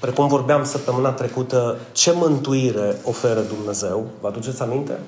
[0.00, 4.06] Precum vorbeam săptămâna trecută, ce mântuire oferă Dumnezeu?
[4.20, 4.98] Vă aduceți aminte?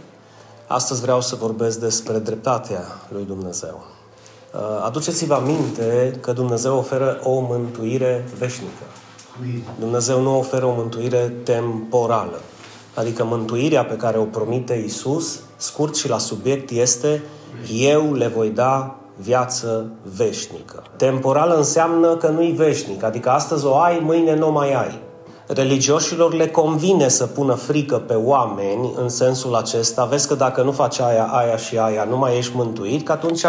[0.67, 3.85] Astăzi vreau să vorbesc despre dreptatea lui Dumnezeu.
[4.55, 8.85] Uh, aduceți-vă aminte că Dumnezeu oferă o mântuire veșnică.
[9.79, 12.41] Dumnezeu nu oferă o mântuire temporală.
[12.95, 17.23] Adică mântuirea pe care o promite Isus, scurt și la subiect, este
[17.73, 20.83] eu le voi da viață veșnică.
[20.97, 25.01] Temporală înseamnă că nu-i veșnic, adică astăzi o ai, mâine nu mai ai.
[25.47, 30.73] Religioșilor le convine să pună frică pe oameni în sensul acesta, vezi că dacă nu
[30.73, 33.45] faci aia, aia și aia, nu mai ești mântuit, că atunci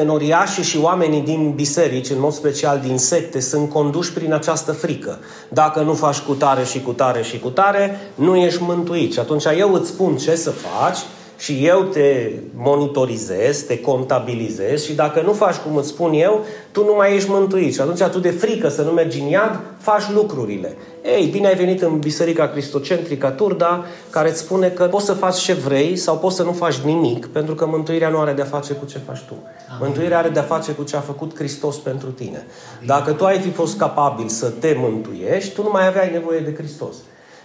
[0.00, 5.18] enoriașii și oamenii din biserici, în mod special din secte, sunt conduși prin această frică.
[5.48, 9.12] Dacă nu faci cu tare și cu tare și cu tare, nu ești mântuit.
[9.12, 10.98] Și atunci eu îți spun ce să faci
[11.40, 16.84] și eu te monitorizez, te contabilizez și dacă nu faci cum îți spun eu, tu
[16.84, 17.74] nu mai ești mântuit.
[17.74, 20.76] Și atunci tu de frică să nu mergi în iad, faci lucrurile.
[21.04, 25.38] Ei, bine ai venit în Biserica Cristocentrică Turda, care îți spune că poți să faci
[25.38, 28.72] ce vrei sau poți să nu faci nimic, pentru că mântuirea nu are de-a face
[28.72, 29.34] cu ce faci tu.
[29.34, 29.86] Amin.
[29.86, 32.46] Mântuirea are de-a face cu ce a făcut Hristos pentru tine.
[32.86, 36.54] Dacă tu ai fi fost capabil să te mântuiești, tu nu mai aveai nevoie de
[36.54, 36.96] Hristos.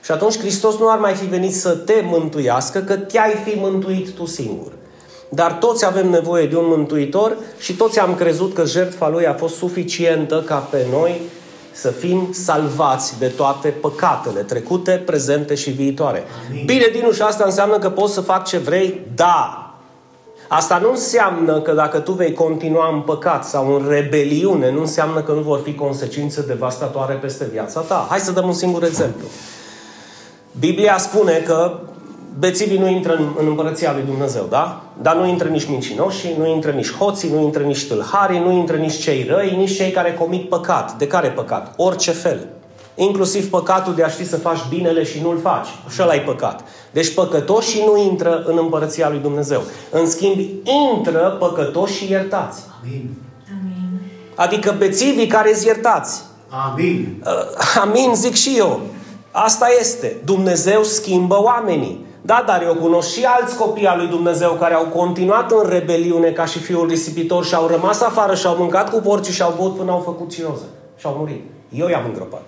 [0.06, 4.10] Și atunci Hristos nu ar mai fi venit să te mântuiască, că te-ai fi mântuit
[4.10, 4.72] tu singur.
[5.30, 9.34] Dar toți avem nevoie de un mântuitor și toți am crezut că jertfa lui a
[9.34, 11.22] fost suficientă ca pe noi
[11.72, 16.24] să fim salvați de toate păcatele trecute, prezente și viitoare.
[16.50, 16.66] Amin.
[16.66, 19.02] Bine, Dinu, și asta înseamnă că poți să fac ce vrei?
[19.16, 19.60] Da!
[20.48, 25.22] Asta nu înseamnă că dacă tu vei continua în păcat sau în rebeliune, nu înseamnă
[25.22, 28.08] că nu vor fi consecințe devastatoare peste viața ta.
[28.10, 29.26] Hai să dăm un singur exemplu.
[30.60, 31.80] Biblia spune că
[32.40, 34.82] bețivii nu intră în, în împărăția lui Dumnezeu, da?
[35.02, 38.76] Dar nu intră nici mincinoșii, nu intră nici hoții, nu intră nici tâlharii, nu intră
[38.76, 40.98] nici cei răi, nici cei care comit păcat.
[40.98, 41.74] De care păcat?
[41.78, 42.48] Orice fel.
[42.96, 45.68] Inclusiv păcatul de a ști să faci binele și nu-l faci.
[45.90, 46.64] Și ăla păcat.
[46.92, 49.62] Deci păcătoșii nu intră în împărăția lui Dumnezeu.
[49.92, 50.38] În schimb,
[50.94, 52.64] intră păcătoși și iertați.
[52.82, 53.10] Amin.
[54.36, 56.24] Adică bețivii care îți iertați.
[56.50, 57.24] Amin.
[57.26, 57.32] Uh,
[57.82, 58.82] amin, zic și eu.
[59.38, 60.16] Asta este.
[60.24, 62.06] Dumnezeu schimbă oamenii.
[62.22, 66.30] Da, dar eu cunosc și alți copii al lui Dumnezeu care au continuat în rebeliune
[66.32, 69.54] ca și fiul risipitor și au rămas afară și au mâncat cu porci și au
[69.58, 70.64] băut până au făcut ciroză.
[70.98, 71.44] Și au murit.
[71.70, 72.42] Eu i-am îngropat.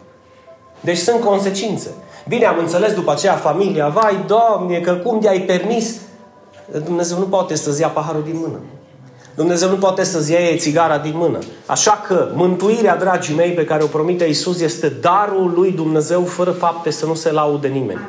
[0.81, 1.89] Deci sunt consecințe.
[2.27, 6.01] Bine, am înțeles după aceea familia, vai, Doamne, că cum de-ai permis?
[6.83, 8.59] Dumnezeu nu poate să-ți ia paharul din mână.
[9.37, 11.39] Dumnezeu nu poate să-ți ia țigara din mână.
[11.65, 16.51] Așa că mântuirea, dragii mei, pe care o promite Isus este darul lui Dumnezeu fără
[16.51, 17.99] fapte să nu se laude nimeni.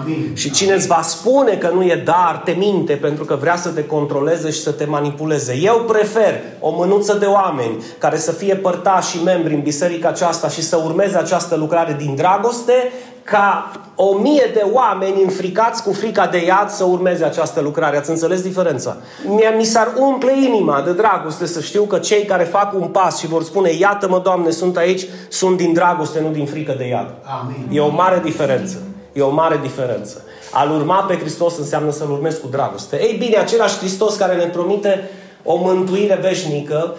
[0.00, 0.30] Amin.
[0.34, 3.68] Și cine îți va spune că nu e dar, te minte pentru că vrea să
[3.68, 5.58] te controleze și să te manipuleze.
[5.62, 10.48] Eu prefer o mânuță de oameni care să fie părtași și membri în biserica aceasta
[10.48, 12.92] și să urmeze această lucrare din dragoste
[13.30, 17.96] ca o mie de oameni înfricați cu frica de iad să urmeze această lucrare.
[17.96, 18.96] Ați înțeles diferența?
[19.26, 23.18] Mie mi s-ar umple inima de dragoste să știu că cei care fac un pas
[23.18, 27.14] și vor spune iată-mă, Doamne, sunt aici, sunt din dragoste, nu din frică de iad.
[27.40, 27.66] Amin.
[27.70, 28.82] E o mare diferență.
[29.12, 30.22] E o mare diferență.
[30.52, 33.02] A-L urma pe Hristos înseamnă să-L urmezi cu dragoste.
[33.02, 35.10] Ei bine, același Hristos care ne promite
[35.44, 36.94] o mântuire veșnică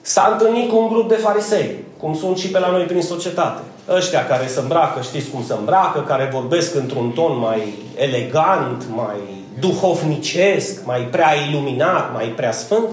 [0.00, 3.60] s-a întâlnit cu un grup de farisei, cum sunt și pe la noi prin societate
[3.96, 9.16] ăștia care se îmbracă, știți cum se îmbracă, care vorbesc într-un ton mai elegant, mai
[9.60, 12.88] duhovnicesc, mai prea iluminat, mai prea sfânt,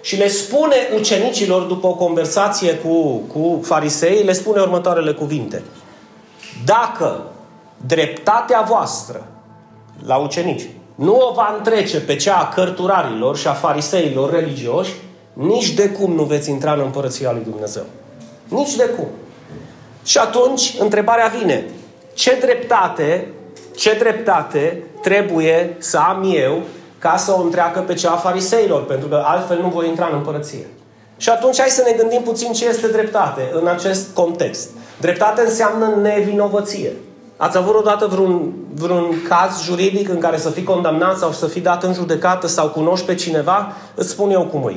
[0.00, 5.62] și le spune ucenicilor, după o conversație cu, cu farisei, le spune următoarele cuvinte.
[6.64, 7.22] Dacă
[7.86, 9.26] dreptatea voastră
[10.06, 14.94] la ucenici nu o va întrece pe cea a cărturarilor și a fariseilor religioși,
[15.32, 17.82] nici de cum nu veți intra în împărăția lui Dumnezeu.
[18.48, 19.06] Nici de cum.
[20.06, 21.64] Și atunci întrebarea vine.
[22.14, 23.28] Ce dreptate,
[23.76, 26.62] ce dreptate trebuie să am eu
[26.98, 28.84] ca să o întreacă pe cea a fariseilor?
[28.84, 30.66] Pentru că altfel nu voi intra în împărăție.
[31.16, 34.70] Și atunci hai să ne gândim puțin ce este dreptate în acest context.
[35.00, 36.92] Dreptate înseamnă nevinovăție.
[37.36, 41.60] Ați avut odată vreun, vreun caz juridic în care să fii condamnat sau să fii
[41.60, 43.72] dat în judecată sau cunoști pe cineva?
[43.94, 44.76] Îți spun eu cum e.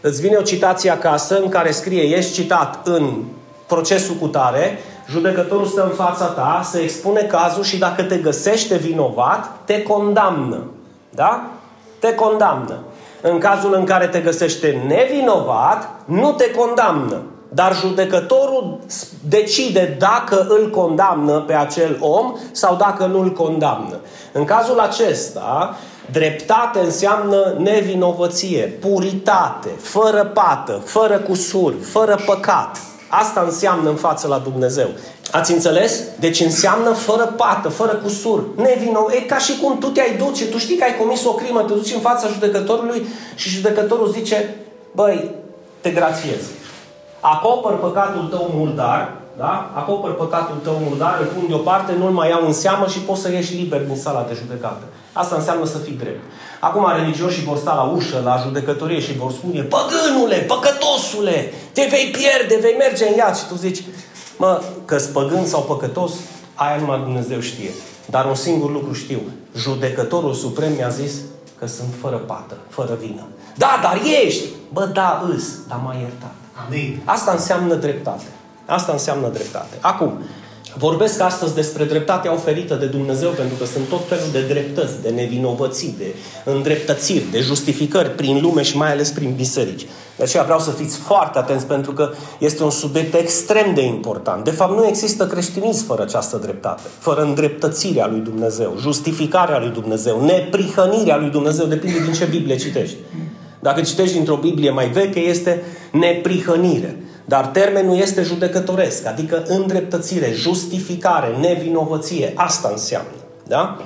[0.00, 3.24] Îți vine o citație acasă în care scrie, ești citat în
[3.68, 4.78] procesul cu tare,
[5.10, 10.62] judecătorul stă în fața ta, se expune cazul și dacă te găsește vinovat, te condamnă.
[11.10, 11.50] Da?
[11.98, 12.78] Te condamnă.
[13.20, 17.22] În cazul în care te găsește nevinovat, nu te condamnă.
[17.48, 18.78] Dar judecătorul
[19.28, 23.96] decide dacă îl condamnă pe acel om sau dacă nu îl condamnă.
[24.32, 25.76] În cazul acesta,
[26.10, 32.78] dreptate înseamnă nevinovăție, puritate, fără pată, fără cusur, fără păcat.
[33.08, 34.88] Asta înseamnă în față la Dumnezeu.
[35.30, 36.02] Ați înțeles?
[36.20, 39.06] Deci înseamnă fără pată, fără cusur, nevino.
[39.10, 41.72] E ca și cum tu te-ai duce, tu știi că ai comis o crimă, te
[41.72, 44.54] duci în fața judecătorului și judecătorul zice,
[44.92, 45.30] băi,
[45.80, 46.42] te grațiez.
[47.20, 49.72] Acopăr păcatul tău murdar, da?
[49.74, 53.32] Acopăr păcatul tău murdar, îl pun deoparte, nu-l mai iau în seamă și poți să
[53.32, 54.84] ieși liber din sala de judecată.
[55.12, 56.22] Asta înseamnă să fii drept.
[56.60, 62.10] Acum religioșii vor sta la ușă, la judecătorie și vor spune Păgânule, păcătosule, te vei
[62.10, 63.36] pierde, vei merge în iad.
[63.36, 63.82] Și tu zici,
[64.36, 66.12] mă, că păgân sau păcătos,
[66.54, 67.70] aia numai Dumnezeu știe.
[68.06, 69.20] Dar un singur lucru știu.
[69.56, 71.12] Judecătorul suprem mi-a zis
[71.58, 73.26] că sunt fără pată, fără vină.
[73.56, 74.44] Da, dar ești!
[74.72, 76.34] Bă, da, îs, dar m-a iertat.
[76.66, 77.00] Amin.
[77.04, 78.24] Asta înseamnă dreptate.
[78.68, 79.76] Asta înseamnă dreptate.
[79.80, 80.12] Acum,
[80.76, 85.08] Vorbesc astăzi despre dreptatea oferită de Dumnezeu pentru că sunt tot felul de dreptăți, de
[85.08, 89.86] nevinovății, de îndreptățiri, de justificări prin lume și mai ales prin biserici.
[90.16, 94.44] De aceea vreau să fiți foarte atenți pentru că este un subiect extrem de important.
[94.44, 100.24] De fapt, nu există creștinism fără această dreptate, fără îndreptățirea lui Dumnezeu, justificarea lui Dumnezeu,
[100.24, 102.96] neprihănirea lui Dumnezeu, depinde din ce Biblie citești.
[103.60, 105.62] Dacă citești dintr-o Biblie mai veche, este
[105.92, 106.96] neprihănire.
[107.28, 112.32] Dar termenul este judecătoresc, adică îndreptățire, justificare, nevinovăție.
[112.36, 113.10] Asta înseamnă.
[113.46, 113.78] Da?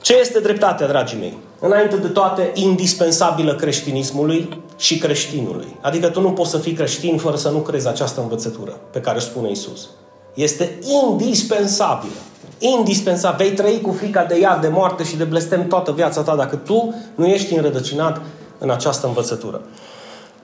[0.00, 1.38] Ce este dreptatea, dragii mei?
[1.60, 5.76] Înainte de toate, indispensabilă creștinismului și creștinului.
[5.80, 9.16] Adică tu nu poți să fii creștin fără să nu crezi această învățătură pe care
[9.16, 9.88] o spune Isus.
[10.34, 10.78] Este
[11.08, 12.20] indispensabilă.
[12.58, 13.46] Indispensabil.
[13.46, 16.56] Vei trăi cu frica de iad, de moarte și de blestem toată viața ta dacă
[16.56, 18.20] tu nu ești înrădăcinat
[18.58, 19.60] în această învățătură.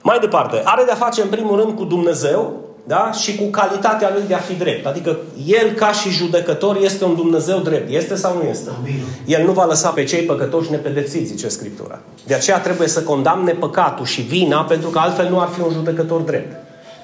[0.03, 2.53] Mai departe, are de-a face în primul rând cu Dumnezeu
[2.83, 3.11] da?
[3.11, 4.85] și cu calitatea lui de a fi drept.
[4.85, 7.89] Adică el ca și judecător este un Dumnezeu drept.
[7.89, 8.69] Este sau nu este?
[8.79, 9.03] Amin.
[9.25, 11.99] El nu va lăsa pe cei păcătoși nepedepsiți, zice Scriptura.
[12.27, 15.71] De aceea trebuie să condamne păcatul și vina, pentru că altfel nu ar fi un
[15.71, 16.62] judecător drept.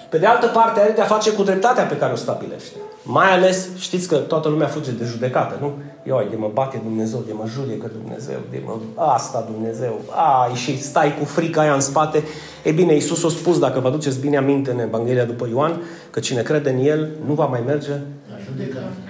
[0.10, 2.78] Pe de altă parte, are de-a face cu dreptatea pe care o stabilește.
[3.04, 5.74] Mai ales, știți că toată lumea fuge de judecată, nu?
[6.04, 7.44] Ioi, de mă bate Dumnezeu, de mă
[7.82, 12.24] că Dumnezeu, de mă asta Dumnezeu, ai, și stai cu frica aia în spate.
[12.64, 16.20] E bine, Iisus a spus, dacă vă aduceți bine aminte în Evanghelia după Ioan, că
[16.20, 17.92] cine crede în El nu va mai merge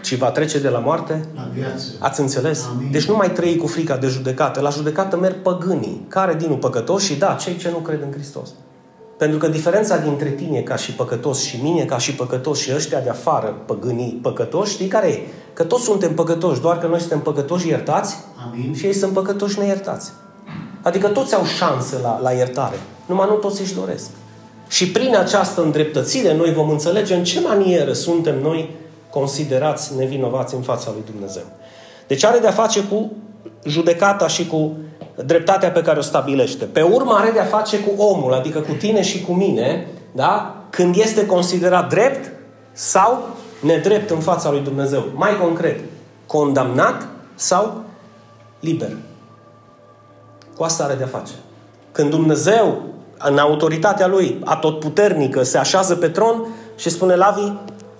[0.01, 1.85] ci va trece de la moarte la viață.
[1.99, 2.67] Ați înțeles?
[2.75, 2.91] Amin.
[2.91, 4.59] Deci nu mai trăi cu frica de judecată.
[4.59, 6.05] La judecată merg păgânii.
[6.07, 8.49] Care din păcătoși și da, cei ce nu cred în Hristos.
[9.19, 12.99] Pentru că diferența dintre tine ca și păcătos și mine ca și păcătos și ăștia
[12.99, 15.27] de afară, păgânii păcătoși, știi care e?
[15.53, 18.73] Că toți suntem păcătoși, doar că noi suntem păcătoși iertați Amin.
[18.73, 20.11] și ei sunt păcătoși neiertați.
[20.81, 22.75] Adică toți au șanse la, la iertare,
[23.05, 24.09] numai nu toți își doresc.
[24.67, 28.75] Și prin această îndreptățire noi vom înțelege în ce manieră suntem noi
[29.09, 31.43] considerați nevinovați în fața lui Dumnezeu.
[32.07, 33.11] Deci are de-a face cu
[33.65, 34.77] judecata și cu
[35.25, 36.65] dreptatea pe care o stabilește.
[36.65, 40.53] Pe urmă are de-a face cu omul, adică cu tine și cu mine, da?
[40.69, 42.31] când este considerat drept
[42.71, 43.27] sau
[43.61, 45.03] nedrept în fața lui Dumnezeu.
[45.15, 45.79] Mai concret,
[46.25, 47.83] condamnat sau
[48.59, 48.91] liber.
[50.57, 51.33] Cu asta are de-a face.
[51.91, 52.81] Când Dumnezeu,
[53.17, 56.45] în autoritatea Lui atotputernică, se așează pe tron
[56.75, 57.51] și spune Lavi,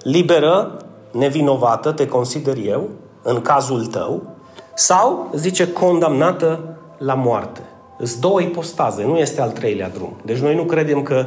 [0.03, 0.77] liberă,
[1.11, 2.89] nevinovată, te consider eu,
[3.21, 4.21] în cazul tău,
[4.75, 6.59] sau, zice, condamnată
[6.99, 7.61] la moarte.
[8.03, 10.13] Sunt două ipostaze, nu este al treilea drum.
[10.25, 11.25] Deci noi nu credem că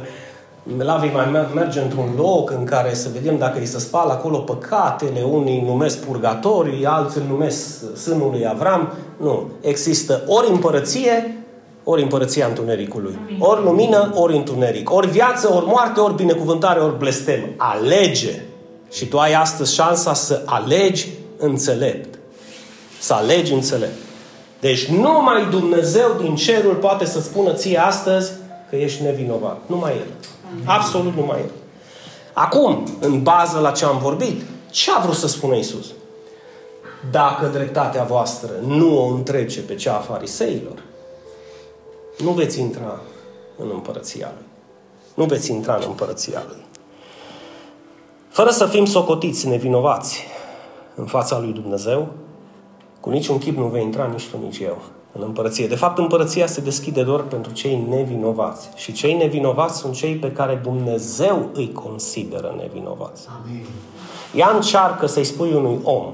[0.77, 5.21] Lavi mai merge într-un loc în care să vedem dacă îi se spală acolo păcatele,
[5.21, 8.93] unii numesc purgatorii, alții îl numesc sânul lui Avram.
[9.17, 9.49] Nu.
[9.61, 11.37] Există ori împărăție,
[11.83, 13.19] ori împărăția întunericului.
[13.39, 14.91] Ori lumină, ori întuneric.
[14.91, 17.39] Ori viață, ori moarte, ori binecuvântare, ori blestem.
[17.57, 18.41] Alege.
[18.91, 21.07] Și tu ai astăzi șansa să alegi
[21.37, 22.19] înțelept.
[22.99, 23.97] Să alegi înțelept.
[24.63, 28.31] Deci numai Dumnezeu din cerul poate să spună ție astăzi
[28.69, 29.61] că ești nevinovat.
[29.65, 30.07] Numai El.
[30.65, 31.49] Absolut numai El.
[32.33, 35.85] Acum, în bază la ce am vorbit, ce a vrut să spună Isus?
[37.11, 40.83] Dacă dreptatea voastră nu o întrece pe cea a fariseilor,
[42.17, 42.99] nu veți intra
[43.57, 44.45] în împărăția Lui.
[45.13, 46.65] Nu veți intra în împărăția Lui.
[48.29, 50.23] Fără să fim socotiți nevinovați
[50.95, 52.07] în fața lui Dumnezeu,
[53.03, 54.77] cu niciun chip nu vei intra nici tu, nici eu
[55.11, 55.67] în împărăție.
[55.67, 58.69] De fapt, împărăția se deschide doar pentru cei nevinovați.
[58.75, 63.27] Și cei nevinovați sunt cei pe care Dumnezeu îi consideră nevinovați.
[63.43, 63.65] Amin.
[64.35, 66.13] Ea încearcă să-i spui unui om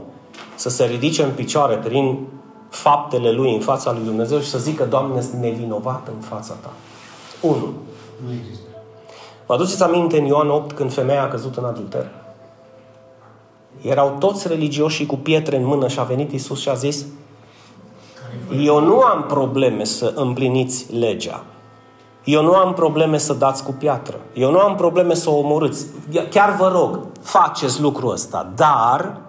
[0.56, 2.28] să se ridice în picioare prin
[2.70, 6.72] faptele lui în fața lui Dumnezeu și să zică, Doamne, sunt nevinovat în fața ta.
[7.42, 7.74] Unu.
[8.26, 8.68] Nu există.
[9.46, 12.19] Vă aduceți aminte în Ioan 8 când femeia a căzut în adulter?
[13.82, 17.06] Erau toți religioși cu pietre în mână și a venit Isus și a zis
[18.58, 21.44] eu nu am probleme să împliniți legea.
[22.24, 24.20] Eu nu am probleme să dați cu piatră.
[24.34, 25.86] Eu nu am probleme să o omorâți.
[26.30, 28.52] Chiar vă rog, faceți lucrul ăsta.
[28.56, 29.22] Dar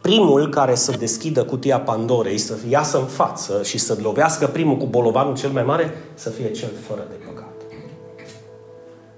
[0.00, 4.86] primul care să deschidă cutia Pandorei, să iasă în față și să lovească primul cu
[4.86, 7.54] bolovanul cel mai mare, să fie cel fără de păcat.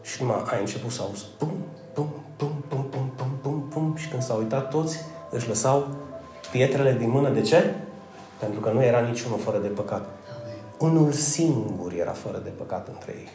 [0.02, 1.52] Și numai ai început să auzi pum,
[4.10, 4.98] când s-au uitat toți,
[5.30, 5.88] își lăsau
[6.50, 7.28] pietrele din mână.
[7.28, 7.74] De ce?
[8.38, 10.08] Pentru că nu era niciunul fără de păcat.
[10.78, 13.28] Unul singur era fără de păcat între ei.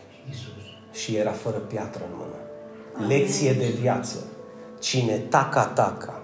[0.91, 3.07] Și era fără piatră în mână.
[3.07, 4.17] Lecție de viață.
[4.79, 6.21] Cine taca-taca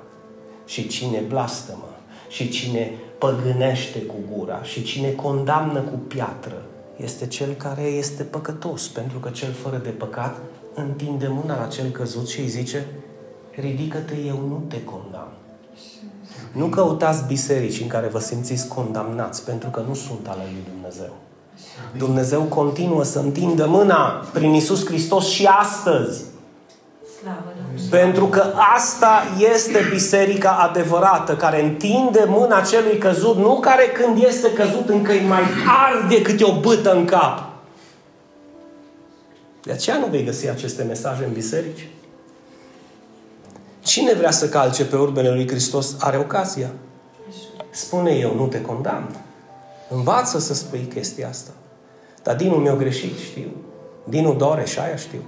[0.66, 1.90] și cine blastămă
[2.30, 6.62] și cine păgânește cu gura și cine condamnă cu piatră
[6.98, 10.38] este cel care este păcătos, pentru că cel fără de păcat
[10.74, 12.86] întinde mâna la cel căzut și îi zice
[13.56, 15.32] ridică-te, eu nu te condamn.
[16.52, 21.14] Nu căutați biserici în care vă simțiți condamnați, pentru că nu sunt ale lui Dumnezeu.
[21.98, 26.24] Dumnezeu continuă să întindă mâna prin Isus Hristos și astăzi.
[27.90, 34.54] Pentru că asta este biserica adevărată, care întinde mâna celui căzut, nu care când este
[34.54, 35.42] căzut încă îi mai
[35.88, 37.50] arde câte o bâtă în cap.
[39.64, 41.90] De aceea nu vei găsi aceste mesaje în biserici.
[43.82, 46.70] Cine vrea să calce pe urbele lui Hristos are ocazia.
[47.70, 49.16] Spune eu, nu te condamn.
[49.90, 51.52] Învață să spui chestia asta.
[52.24, 53.48] Dar Dinu mi-a greșit, știu.
[54.04, 55.20] Dinu dore și aia știu.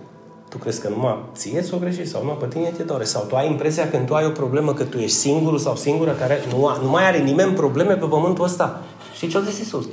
[0.50, 3.04] Tu crezi că numai ție ți-o greșit sau numai pe tine te dore?
[3.04, 6.12] Sau tu ai impresia când tu ai o problemă că tu ești singurul sau singura
[6.12, 8.82] care nu, nu mai are nimeni probleme pe pământul ăsta?
[9.16, 9.86] Știi ce a zis Iisus?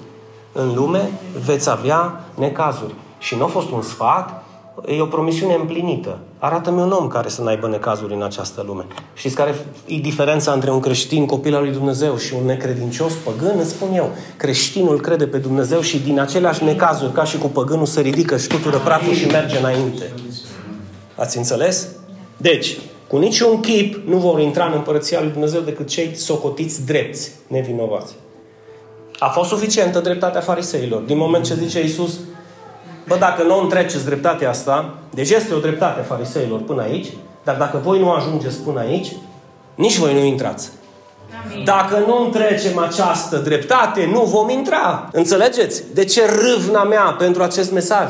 [0.53, 1.11] În lume
[1.45, 2.95] veți avea necazuri.
[3.19, 4.40] Și nu a fost un sfat,
[4.87, 6.19] e o promisiune împlinită.
[6.39, 8.87] Arată-mi un om care să n-aibă necazuri în această lume.
[9.15, 9.55] Știți care
[9.87, 13.59] e diferența între un creștin, copil al lui Dumnezeu, și un necredincios păgân?
[13.59, 17.87] Îți spun eu, creștinul crede pe Dumnezeu și din aceleași necazuri, ca și cu păgânul,
[17.87, 20.13] se ridică, scutură praful și merge înainte.
[21.15, 21.89] Ați înțeles?
[22.37, 27.33] Deci, cu niciun chip nu vor intra în împărăția lui Dumnezeu decât cei socotiți drepți,
[27.47, 28.15] nevinovați.
[29.19, 31.03] A fost suficientă dreptatea fariseilor.
[31.03, 32.19] Din moment ce zice Iisus,
[33.11, 37.07] bă, dacă nu întreceți dreptatea asta, deci este o dreptate a fariseilor până aici,
[37.45, 39.13] dar dacă voi nu ajungeți până aici,
[39.75, 40.71] nici voi nu intrați.
[41.45, 41.65] Amin.
[41.65, 45.09] Dacă nu întrecem această dreptate, nu vom intra.
[45.13, 45.83] Înțelegeți?
[45.95, 48.09] De ce râvna mea pentru acest mesaj?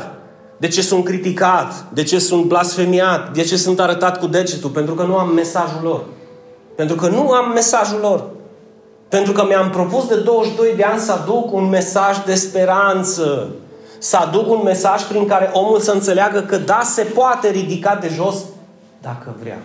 [0.57, 1.85] De ce sunt criticat?
[1.93, 3.33] De ce sunt blasfemiat?
[3.33, 4.69] De ce sunt arătat cu degetul?
[4.69, 6.03] Pentru că nu am mesajul lor.
[6.75, 8.23] Pentru că nu am mesajul lor.
[9.09, 13.47] Pentru că mi-am propus de 22 de ani să aduc un mesaj de speranță.
[14.03, 18.11] Să aduc un mesaj prin care omul să înțeleagă că da, se poate ridica de
[18.15, 18.35] jos
[19.01, 19.59] dacă vrea.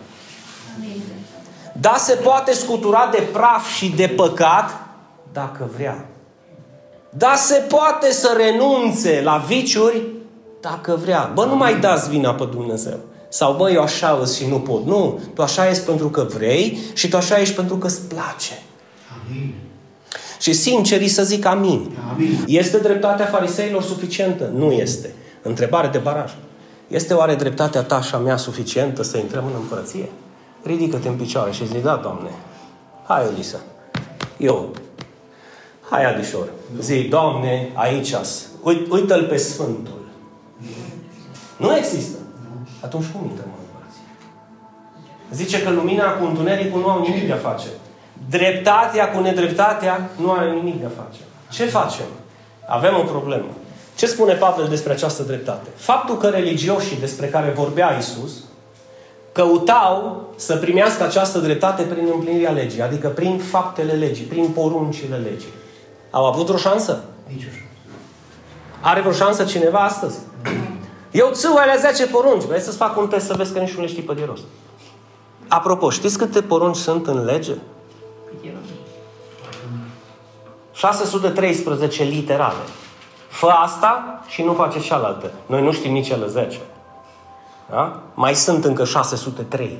[1.81, 4.71] Da, se poate scutura de praf și de păcat
[5.33, 6.05] dacă vrea.
[7.11, 10.03] Da, se poate să renunțe la viciuri
[10.61, 11.31] dacă vrea.
[11.35, 12.99] Bă, nu mai dați vina pe Dumnezeu.
[13.29, 14.85] Sau, bă, eu așa îs și nu pot.
[14.85, 18.63] Nu, tu așa ești pentru că vrei și tu așa ești pentru că îți place.
[19.27, 19.55] Amin.
[20.41, 21.97] Și sincer să zic amin.
[22.13, 22.45] amin.
[22.47, 24.51] Este dreptatea fariseilor suficientă?
[24.55, 25.13] Nu este.
[25.43, 26.33] Întrebare de baraj.
[26.89, 30.09] Este oare dreptatea ta și a mea suficientă să intrăm în împărăție?
[30.63, 32.31] Ridică-te în picioare și zic, da, Doamne.
[33.07, 33.59] Hai, Elisa.
[34.37, 34.73] Eu.
[35.91, 36.49] Hai, Adișor.
[36.81, 38.15] Zic, Doamne, aici
[38.91, 40.05] Uită-l pe Sfântul.
[41.57, 42.17] Nu există.
[42.81, 44.07] Atunci cum intrăm în împărăție?
[45.33, 47.67] Zice că lumina cu întunericul nu au nimic de a face.
[48.31, 51.21] Dreptatea cu nedreptatea nu are nimic de a face.
[51.51, 52.07] Ce facem?
[52.69, 53.47] Avem o problemă.
[53.97, 55.69] Ce spune Pavel despre această dreptate?
[55.75, 58.33] Faptul că religioșii despre care vorbea Isus
[59.33, 65.53] căutau să primească această dreptate prin împlinirea legii, adică prin faptele legii, prin poruncile legii.
[66.11, 67.05] Au avut o șansă?
[67.27, 67.61] Nici o șansă.
[68.81, 70.19] Are vreo șansă cineva astăzi?
[71.11, 72.43] Eu țău alea 10 porunci.
[72.43, 74.43] Vrei să-ți fac un test să vezi că nici nu le știi pe de rost.
[75.49, 77.53] Apropo, știți câte porunci sunt în lege?
[80.77, 82.65] 613 literale.
[83.29, 85.31] Fă asta și nu face cealaltă.
[85.47, 86.59] Noi nu știm nici ele 10.
[87.71, 88.01] Da?
[88.15, 89.79] Mai sunt încă 603.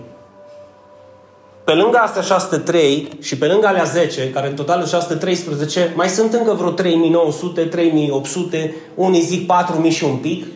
[1.65, 6.33] Pe lângă astea 603 și pe lângă alea 10, care în total 613, mai sunt
[6.33, 10.47] încă vreo 3900, 3800, unii zic 4000 și un pic,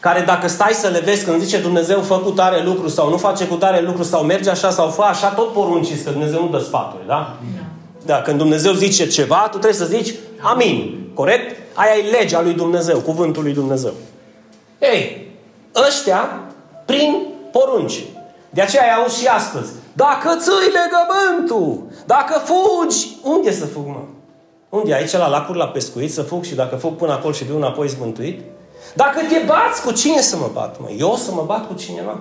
[0.00, 3.16] care dacă stai să le vezi când zice Dumnezeu fă cu tare lucru sau nu
[3.16, 6.48] face cu tare lucru sau merge așa sau fă așa, tot porunciți că Dumnezeu nu
[6.48, 7.36] dă sfaturi, da?
[7.56, 7.69] Da,
[8.16, 11.08] când Dumnezeu zice ceva, tu trebuie să zici amin.
[11.14, 11.56] Corect?
[11.74, 13.92] Aia e legea lui Dumnezeu, cuvântul lui Dumnezeu.
[14.78, 15.28] Ei,
[15.88, 16.40] ăștia,
[16.86, 17.16] prin
[17.52, 18.02] porunci.
[18.50, 19.70] De aceea ai auzit și astăzi.
[19.92, 24.02] Dacă ții legământul, dacă fugi, unde să fug, mă?
[24.68, 24.94] Unde?
[24.94, 27.96] Aici la lacuri, la pescuit, să fug și dacă fug până acolo și de înapoi
[27.98, 28.40] mântuit?
[28.94, 30.80] Dacă te bați, cu cine să mă bat?
[30.80, 30.88] Mă?
[30.98, 32.20] Eu să mă bat cu cineva?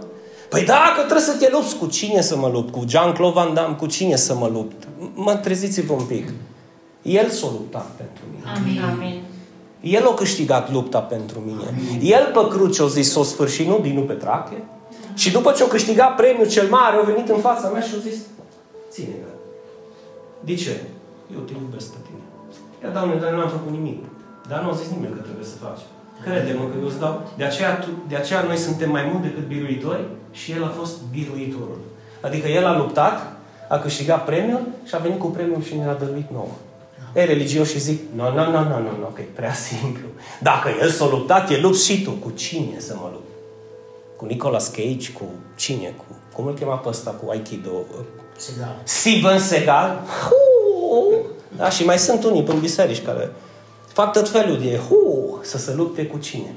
[0.49, 2.71] Păi dacă trebuie să te lupți, cu cine să mă lupt?
[2.71, 4.87] Cu Jean-Claude Van Damme, cu cine să mă lupt?
[5.23, 6.31] Mă treziți-vă un pic.
[7.01, 8.43] El s-a luptat pentru mine.
[8.55, 8.81] Amin.
[8.81, 9.21] Amin.
[9.81, 11.63] El a câștigat lupta pentru mine.
[11.67, 11.99] Amin.
[12.01, 14.63] El pe cruce a zis, s-o sfârșit, nu Dinu Petrache.
[15.15, 17.99] Și după ce a câștigat premiul cel mare, a venit în fața mea și a
[18.09, 18.17] zis,
[18.89, 19.15] ține
[20.39, 20.81] De ce?
[21.35, 22.23] Eu te iubesc pe tine.
[22.83, 24.03] Ia, Doamne, dar nu am făcut nimic.
[24.49, 25.83] Dar nu a zis nimeni că trebuie să faci.
[26.23, 27.29] Crede-mă că eu îți dau.
[27.37, 30.95] De aceea, tu, de aceea noi suntem mai mult decât biruitori și El a fost
[31.11, 31.81] biruitorul.
[32.21, 33.38] Adică El a luptat,
[33.69, 36.55] a câștigat premiul și a venit cu premiul și ne-a dăruit nouă.
[37.13, 40.07] E religios și zic, nu, nu, nu, nu, nu, nu, că e prea simplu.
[40.41, 42.11] Dacă el s-a luptat, e lupt și tu.
[42.11, 43.27] Cu cine să mă lupt?
[44.15, 45.11] Cu Nicolas Cage?
[45.11, 45.23] Cu
[45.55, 45.93] cine?
[45.97, 47.69] Cu, cum îl chema pe ăsta cu Aikido?
[48.37, 48.75] Segal.
[48.83, 49.99] Steven Segal?
[51.57, 53.31] Da, și mai sunt unii în biserici care
[53.93, 56.55] fac tot felul de hu, să se lupte cu cine.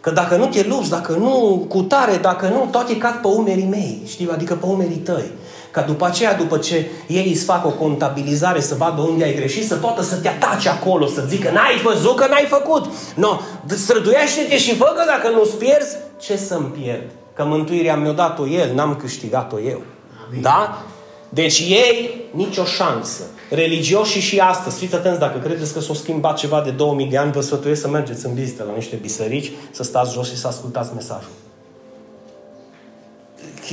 [0.00, 3.66] Că dacă nu te lupți, dacă nu cu tare, dacă nu, toate cad pe umerii
[3.66, 4.30] mei, știi?
[4.30, 5.30] Adică pe umerii tăi.
[5.74, 9.66] Ca după aceea, după ce ei îți fac o contabilizare să vadă unde ai greșit,
[9.66, 12.84] să poată să te atace acolo, să zică n-ai văzut că n-ai făcut.
[13.14, 17.10] No, străduiește-te și fă că dacă nu-ți pierzi, ce să-mi pierd?
[17.34, 19.82] Că mântuirea mi-a dat-o El, n-am câștigat-o eu.
[20.26, 20.42] Amin.
[20.42, 20.82] Da?
[21.28, 23.22] Deci ei, nicio șansă.
[23.50, 27.32] Religioși și astăzi, fiți atenți, dacă credeți că s-a schimbat ceva de 2000 de ani,
[27.32, 30.90] vă sfătuiesc să mergeți în vizită la niște biserici, să stați jos și să ascultați
[30.94, 31.43] mesajul.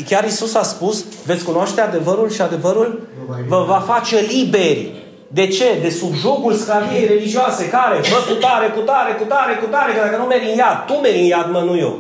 [0.07, 3.07] Chiar Isus a spus, veți cunoaște adevărul și adevărul
[3.47, 4.91] vă va face liberi.
[5.27, 5.79] De ce?
[5.81, 7.69] De sub jocul sclaviei religioase.
[7.69, 8.01] Care?
[8.01, 10.85] Fă cu tare, cu tare, cu tare, cu tare, că dacă nu mergi în iad,
[10.85, 11.99] tu mergi în iad, mă, nu eu.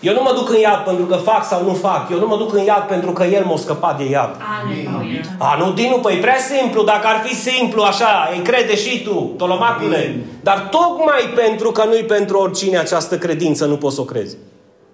[0.00, 2.10] Eu nu mă duc în iad pentru că fac sau nu fac.
[2.10, 4.36] Eu nu mă duc în iad pentru că El m-a scăpat de iad.
[4.60, 5.20] Aleluia.
[5.38, 6.82] A, nu, Dinu, păi prea simplu.
[6.82, 10.24] Dacă ar fi simplu așa, îi crede și tu, tolomacule.
[10.42, 14.36] Dar tocmai pentru că nu-i pentru oricine această credință, nu poți să o crezi.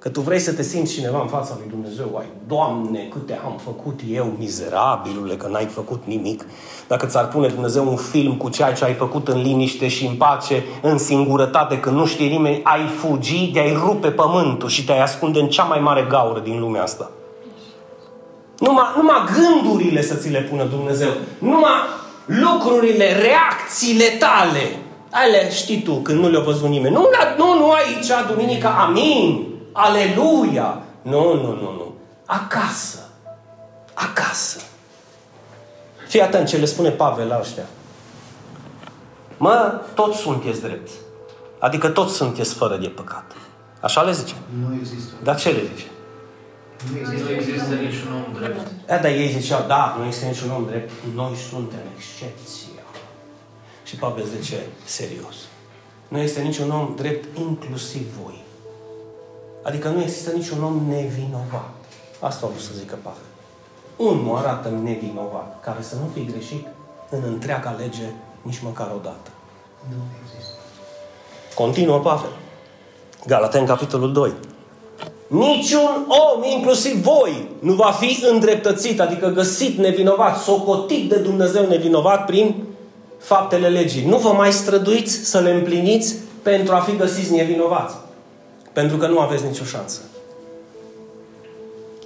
[0.03, 2.17] Că tu vrei să te simți cineva în fața lui Dumnezeu.
[2.19, 6.47] Ai, Doamne, câte am făcut eu, mizerabilule, că n-ai făcut nimic.
[6.89, 10.15] Dacă ți-ar pune Dumnezeu un film cu ceea ce ai făcut în liniște și în
[10.15, 15.41] pace, în singurătate, când nu știe nimeni, ai fugi, te-ai rupe pământul și te-ai ascunde
[15.41, 17.11] în cea mai mare gaură din lumea asta.
[18.59, 21.11] Numai, numai gândurile să ți le pună Dumnezeu.
[21.39, 21.81] Numai
[22.27, 24.77] lucrurile, reacțiile tale.
[25.11, 26.95] Ale știi tu, când nu le-a văzut nimeni.
[26.95, 29.52] Nu, nu, nu aici, duminica, amin.
[29.73, 30.83] Aleluia!
[31.03, 31.95] Nu, nu, nu, nu.
[32.27, 32.99] Acasă.
[33.95, 34.61] Acasă.
[36.09, 37.67] Fii atent ce le spune Pavel la ăștia.
[39.37, 40.95] Mă, toți sunteți drepți.
[41.59, 43.33] Adică toți sunteți fără de păcat.
[43.81, 44.35] Așa le zice.
[44.67, 45.15] Nu există.
[45.23, 45.87] Dar ce le zice?
[46.93, 48.71] Nu există, Nu există niciun om drept.
[48.87, 52.83] Da, dar ei ziceau, da, nu există niciun om drept, noi suntem excepția.
[53.85, 55.37] Și Pavel zice, serios.
[56.09, 58.42] Nu este niciun om drept, inclusiv voi.
[59.63, 61.71] Adică nu există niciun om nevinovat.
[62.21, 63.29] Asta a vrut să zică Pavel.
[63.97, 66.67] Unul arată nevinovat, care să nu fie greșit
[67.11, 68.09] în întreaga lege
[68.43, 69.31] nici măcar o dată.
[69.89, 70.53] Nu există.
[71.55, 72.31] Continuă Pavel.
[73.27, 74.33] Galaten, capitolul 2.
[75.27, 82.25] Niciun om, inclusiv voi, nu va fi îndreptățit, adică găsit nevinovat, socotit de Dumnezeu nevinovat
[82.25, 82.65] prin
[83.19, 84.07] faptele legii.
[84.07, 87.95] Nu vă mai străduiți să le împliniți pentru a fi găsiți nevinovați.
[88.73, 90.01] Pentru că nu aveți nicio șansă.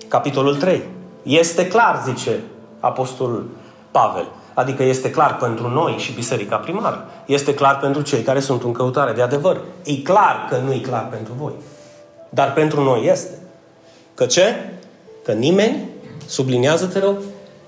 [0.09, 0.83] Capitolul 3.
[1.23, 2.41] Este clar, zice
[2.81, 3.51] Apostolul
[3.91, 4.27] Pavel.
[4.55, 7.05] Adică este clar pentru noi și biserica primară.
[7.27, 9.61] Este clar pentru cei care sunt în căutare de adevăr.
[9.85, 11.53] E clar că nu e clar pentru voi.
[12.29, 13.39] Dar pentru noi este.
[14.15, 14.55] Că ce?
[15.25, 15.89] Că nimeni,
[16.27, 17.17] subliniază-te rog,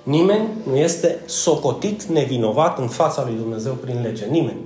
[0.03, 4.25] nimeni nu este socotit nevinovat în fața lui Dumnezeu prin lege.
[4.25, 4.61] Nimeni.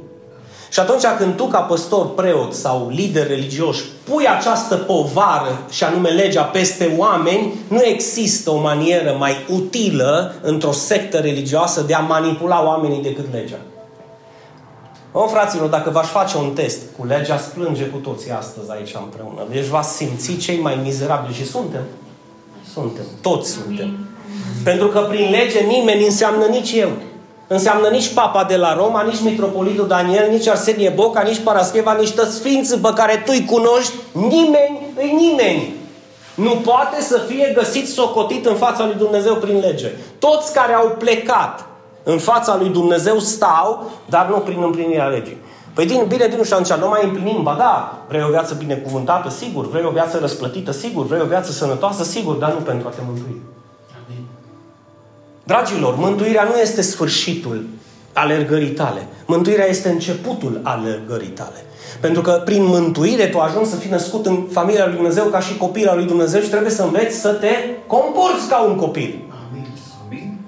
[0.71, 3.77] Și atunci când tu, ca păstor, preot sau lider religios,
[4.13, 10.73] pui această povară, și anume legea, peste oameni, nu există o manieră mai utilă într-o
[10.73, 13.59] sectă religioasă de a manipula oamenii decât legea.
[15.13, 19.47] O, fraților, dacă v-aș face un test cu legea, splânge cu toții astăzi aici împreună.
[19.51, 21.83] Deci v-ați simți cei mai mizerabili și suntem.
[22.73, 23.05] Suntem.
[23.21, 24.07] Toți suntem.
[24.65, 26.91] Pentru că prin lege nimeni înseamnă nici eu.
[27.53, 32.11] Înseamnă nici Papa de la Roma, nici Mitropolitul Daniel, nici Arsenie Boca, nici Parascheva, nici
[32.11, 33.93] toți sfinții pe care tu îi cunoști.
[34.13, 35.75] Nimeni îi nimeni.
[36.35, 39.91] Nu poate să fie găsit socotit în fața lui Dumnezeu prin lege.
[40.19, 41.65] Toți care au plecat
[42.03, 45.41] în fața lui Dumnezeu stau, dar nu prin împlinirea legii.
[45.75, 49.31] Păi din, bine, din și atunci nu mai împlinim, ba da, vrei o viață binecuvântată,
[49.31, 52.91] sigur, vrei o viață răsplătită, sigur, vrei o viață sănătoasă, sigur, dar nu pentru a
[52.91, 53.52] te mântui.
[55.47, 55.65] Amin.
[55.65, 57.65] Dragilor, mântuirea nu este sfârșitul
[58.13, 59.07] alergării tale.
[59.27, 61.65] Mântuirea este începutul alergării tale.
[62.01, 65.57] Pentru că prin mântuire tu ajungi să fii născut în familia lui Dumnezeu ca și
[65.57, 67.55] copil al lui Dumnezeu și trebuie să înveți să te
[67.87, 69.25] comporți ca un copil.
[69.49, 69.67] Amin.
[70.07, 70.39] Amin.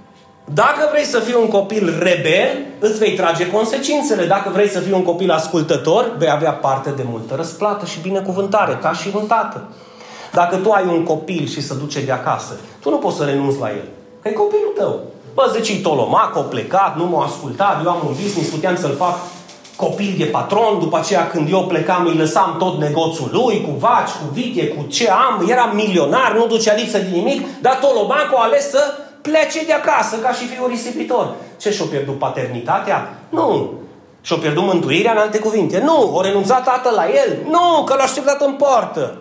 [0.44, 4.26] Dacă vrei să fii un copil rebel, îți vei trage consecințele.
[4.26, 8.78] Dacă vrei să fii un copil ascultător, vei avea parte de multă răsplată și binecuvântare,
[8.83, 9.62] ca și un tată.
[10.33, 13.61] Dacă tu ai un copil și se duce de acasă, tu nu poți să renunți
[13.61, 13.88] la el.
[14.24, 15.00] Că e copilul tău.
[15.34, 18.94] Bă, zice, e tolomac, a plecat, nu m-a ascultat, eu am un business, puteam să-l
[18.94, 19.16] fac
[19.76, 24.10] copil de patron, după aceea când eu plecam îi lăsam tot negoțul lui, cu vaci,
[24.10, 28.42] cu vite, cu ce am, eram milionar, nu ducea lipsă de nimic, dar Tolomacul a
[28.42, 28.80] ales să
[29.22, 31.34] plece de acasă ca și fiul risipitor.
[31.60, 33.18] Ce și-a pierdut paternitatea?
[33.28, 33.72] Nu.
[34.20, 35.82] Și-a pierdut mântuirea în alte cuvinte?
[35.84, 36.10] Nu.
[36.16, 37.38] O renunțat tatăl la el?
[37.50, 39.16] Nu, că l-a așteptat în poartă.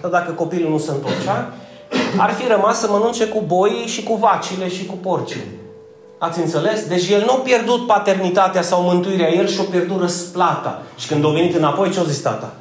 [0.00, 1.52] Dar dacă copilul nu se întorcea,
[2.16, 5.44] ar fi rămas să mănânce cu boii și cu vacile și cu porcile.
[6.18, 6.86] Ați înțeles?
[6.86, 10.82] Deci el nu a pierdut paternitatea sau mântuirea, el și-a pierdut răsplata.
[10.96, 12.52] Și când a venit înapoi, ce a zis tata?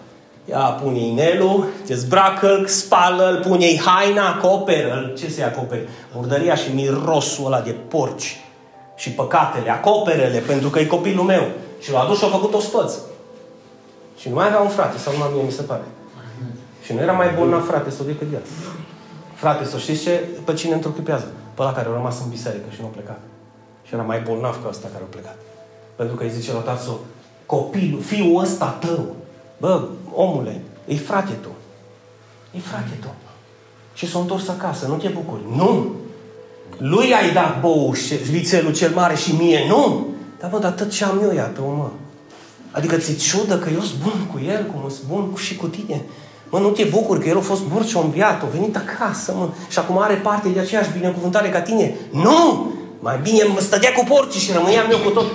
[0.46, 5.14] Ia, pune-i inelul, te zbracă spală-l, pune-i haina, acoperă-l.
[5.18, 5.88] Ce se acopere?
[6.16, 8.40] Murdăria și mirosul ăla de porci
[8.96, 11.44] și păcatele, acoperele, pentru că e copilul meu.
[11.82, 12.94] Și l-a adus și a făcut o spăț.
[14.20, 15.84] Și nu mai avea un frate, sau numai mie mi se pare.
[16.86, 18.42] Și nu era mai bolnav frate sau decât el.
[19.44, 20.24] Frate, să știți ce?
[20.44, 21.32] Pe cine întruchipează?
[21.54, 23.20] Pe ăla care a rămas în biserică și nu a plecat.
[23.84, 25.38] Și era mai bolnav ca ăsta care a plecat.
[25.96, 26.98] Pentru că îi zice la tatăl
[27.46, 29.16] copilul, fiul ăsta tău,
[29.58, 31.50] bă, omule, e frate tu.
[32.52, 33.08] E frate tu.
[33.94, 35.42] Și s-a întors acasă, nu te bucuri.
[35.56, 35.92] Nu!
[36.78, 40.08] Lui ai dat bou și vițelul cel mare și mie nu!
[40.40, 41.90] Dar bă, dar tot ce am eu, iată mă.
[42.72, 46.02] Adică ți ciudă că eu sunt bun cu el, cum sunt bun și cu tine.
[46.54, 49.34] Mă, nu te bucur că el a fost mort și a înviat, a venit acasă,
[49.38, 51.96] mă, și acum are parte de aceeași binecuvântare ca tine.
[52.12, 52.72] Nu!
[53.00, 55.26] Mai bine mă stătea cu porci și rămâneam eu cu tot.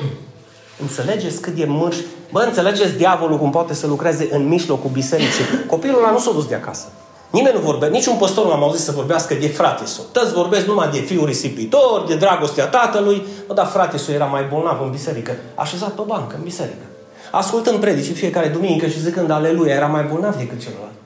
[0.80, 1.96] Înțelegeți cât e mârș?
[2.32, 5.44] Bă, înțelegeți diavolul cum poate să lucreze în mijlocul bisericii?
[5.66, 6.86] Copilul ăla nu s-a dus de acasă.
[7.30, 10.04] Nimeni nu vorbește, niciun păstor nu am auzit să vorbească de frate său.
[10.12, 13.22] Toți vorbesc numai de fiul risipitor, de dragostea tatălui.
[13.46, 16.84] Bă, dar frate său era mai bolnav în biserică, așezat pe bancă în biserică.
[17.30, 20.97] Ascultând predici fiecare duminică și zicând aleluia, era mai bolnav decât celălalt.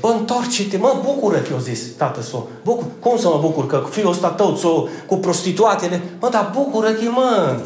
[0.00, 2.48] Bă, întoarce-te, mă, bucură-te, eu zis tată sau.
[2.64, 2.84] Bucur.
[3.00, 4.66] Cum să mă bucur că fiul ăsta tău ți
[5.06, 6.02] cu prostituatele?
[6.20, 7.56] Mă, dar bucură-te, mă.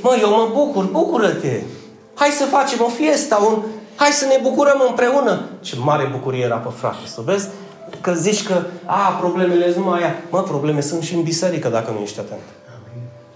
[0.00, 1.62] Mă, eu mă bucur, bucură-te.
[2.14, 3.62] Hai să facem o fiesta, un...
[3.94, 5.40] hai să ne bucurăm împreună.
[5.60, 7.48] Ce mare bucurie era pe frate, să vezi?
[8.00, 10.14] Că zici că, a, problemele sunt numai aia.
[10.30, 12.40] Mă, probleme sunt și în biserică dacă nu ești atent.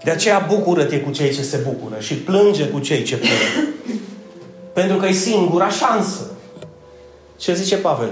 [0.03, 3.73] De aceea bucură-te cu cei ce se bucură și plânge cu cei ce plâng.
[4.73, 6.30] Pentru că e singura șansă.
[7.41, 8.09] Ce zice Pavel?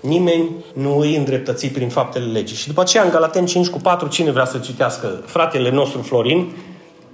[0.00, 2.56] Nimeni nu îi îndreptăți prin faptele legii.
[2.56, 5.22] Și după aceea, în Galaten 5 cu 4, cine vrea să citească?
[5.26, 6.52] Fratele nostru Florin.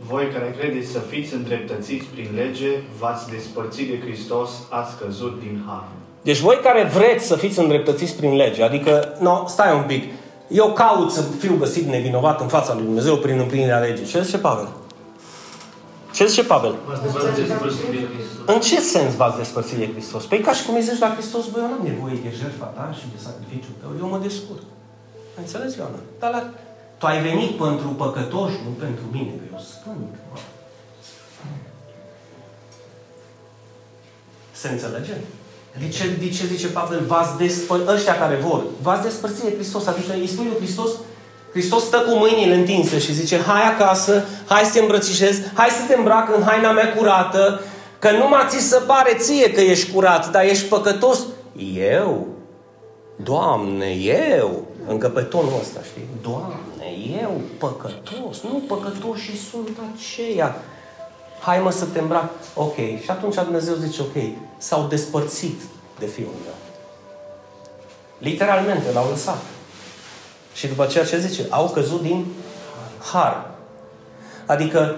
[0.08, 5.64] Voi care credeți să fiți îndreptățiți prin lege, v-ați despărțit de Hristos, ați căzut din
[5.66, 5.84] har.
[6.22, 10.04] Deci voi care vreți să fiți îndreptățiți prin lege, adică, no, stai un pic,
[10.48, 14.06] eu caut să fiu găsit nevinovat în fața lui Dumnezeu prin împlinirea legii.
[14.06, 14.68] Ce zice Pavel?
[16.14, 16.74] Ce zice Pavel?
[18.46, 20.24] În ce sens v-ați despărțit de Hristos?
[20.24, 22.66] Păi ca și cum îi zici la Hristos, băi, eu nu am nevoie de jertfa
[22.76, 24.62] ta și de sacrificiul tău, eu mă descurc.
[25.40, 26.00] Înțelegi, Ioana?
[26.20, 26.40] Dar la...
[26.98, 30.14] tu ai venit pentru păcătoși, nu pentru mine, că eu sfânt.
[30.30, 30.38] Mă.
[34.60, 35.14] Se înțelege?
[35.78, 39.86] De ce, de ce zice Pavel, v-ați despărțit, ăștia care vor, v-ați despărțit de Hristos,
[39.86, 40.90] adică îi spune lui Hristos,
[41.54, 45.82] Hristos stă cu mâinile întinse și zice, hai acasă, hai să te îmbrățișez, hai să
[45.88, 47.60] te îmbrac în haina mea curată,
[47.98, 51.18] că numai ți se pare ție că ești curat, dar ești păcătos.
[51.74, 52.26] Eu?
[53.16, 53.86] Doamne,
[54.36, 54.64] eu?
[54.86, 56.06] Încă pe tonul ăsta, știi?
[56.22, 58.42] Doamne, eu păcătos?
[58.42, 60.56] Nu păcătoși sunt aceia.
[61.40, 62.30] Hai mă să te îmbrac.
[62.54, 62.76] Ok.
[62.76, 64.22] Și atunci Dumnezeu zice, ok,
[64.58, 65.60] s-au despărțit
[65.98, 66.54] de fiul meu.
[68.18, 69.42] Literalmente l-au lăsat.
[70.54, 72.26] Și după ceea ce zice, au căzut din
[73.12, 73.50] har.
[74.46, 74.96] Adică,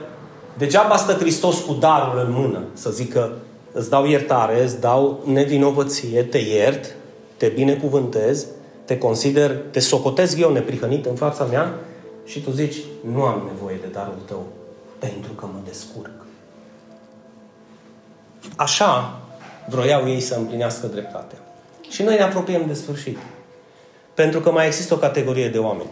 [0.58, 3.32] degeaba stă Hristos cu darul în mână, să zică,
[3.72, 6.94] îți dau iertare, îți dau nevinovăție, te iert,
[7.36, 8.46] te binecuvântez,
[8.84, 11.74] te consider, te socotez eu neprihănit în fața mea
[12.24, 12.76] și tu zici,
[13.12, 14.46] nu am nevoie de darul tău,
[14.98, 16.10] pentru că mă descurc.
[18.56, 19.20] Așa
[19.68, 21.38] vroiau ei să împlinească dreptatea.
[21.90, 23.18] Și noi ne apropiem de sfârșit.
[24.16, 25.88] Pentru că mai există o categorie de oameni.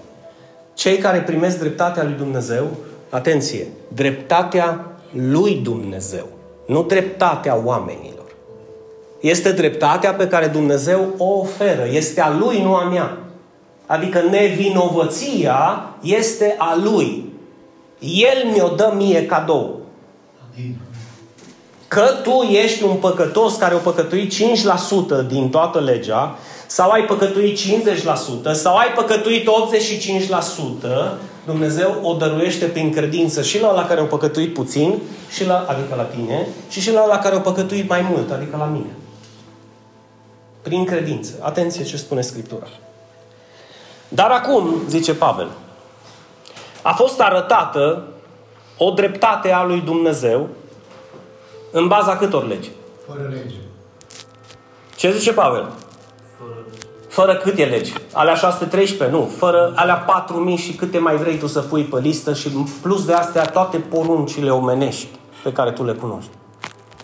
[0.74, 2.66] Cei care primesc dreptatea lui Dumnezeu,
[3.08, 6.26] atenție, dreptatea lui Dumnezeu,
[6.66, 8.24] nu dreptatea oamenilor.
[9.20, 11.86] Este dreptatea pe care Dumnezeu o oferă.
[11.90, 13.18] Este a lui, nu a mea.
[13.86, 17.32] Adică nevinovăția este a lui.
[17.98, 19.80] El mi-o dă mie cadou.
[20.54, 20.76] Amin.
[21.88, 24.36] că tu ești un păcătos care o păcătuit 5%
[25.28, 29.48] din toată legea, sau ai păcătuit 50%, sau ai păcătuit 85%,
[31.44, 34.98] Dumnezeu o dăruiește prin credință și la la care au păcătuit puțin,
[35.30, 38.56] și la, adică la tine, și și la la care au păcătuit mai mult, adică
[38.56, 38.96] la mine.
[40.62, 41.32] Prin credință.
[41.40, 42.66] Atenție ce spune Scriptura.
[44.08, 45.48] Dar acum, zice Pavel,
[46.82, 48.02] a fost arătată
[48.78, 50.48] o dreptate a lui Dumnezeu
[51.70, 52.70] în baza câtor legi?
[53.06, 53.56] Fără lege.
[54.96, 55.72] Ce zice Pavel?
[57.14, 57.92] Fără câte legi?
[58.12, 59.16] Alea 613?
[59.16, 59.30] Nu.
[59.36, 63.04] Fără alea 4000 și câte mai vrei tu să pui pe listă și în plus
[63.04, 65.06] de astea toate poruncile omenești
[65.42, 66.30] pe care tu le cunoști.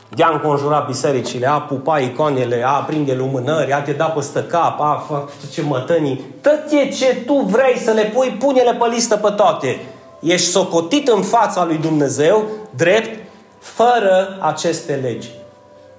[0.08, 4.80] De a înconjura bisericile, a pupa icoanele, a prinde lumânări, a te da peste cap,
[4.80, 5.04] a
[5.40, 6.24] face mătănii.
[6.40, 9.80] Tot ce tu vrei să le pui, pune-le pe listă pe toate.
[10.20, 12.44] Ești socotit în fața lui Dumnezeu,
[12.76, 15.28] drept, fără aceste legi.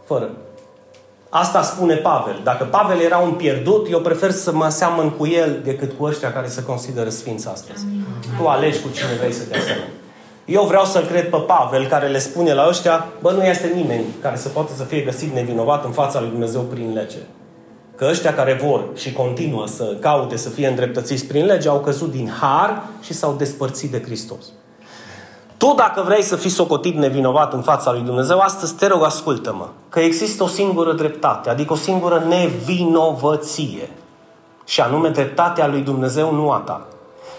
[0.06, 0.30] Fără.
[1.34, 2.42] Asta spune Pavel.
[2.44, 6.34] Dacă Pavel era un pierdut, eu prefer să mă seamăn cu el decât cu ăștia
[6.34, 7.86] care se consideră sfinți astăzi.
[8.38, 9.90] Tu alegi cu cine vrei să te asemeni.
[10.46, 14.04] Eu vreau să-l cred pe Pavel care le spune la ăștia, bă, nu este nimeni
[14.22, 17.18] care să poată să fie găsit nevinovat în fața lui Dumnezeu prin lege.
[17.96, 22.12] Că ăștia care vor și continuă să caute să fie îndreptățiți prin lege au căzut
[22.12, 24.46] din har și s-au despărțit de Hristos.
[25.62, 29.68] Tu, dacă vrei să fii socotit nevinovat în fața lui Dumnezeu, astăzi te rog, ascultă-mă,
[29.90, 33.90] că există o singură dreptate, adică o singură nevinovăție.
[34.66, 36.88] Și anume dreptatea lui Dumnezeu, nu a ta.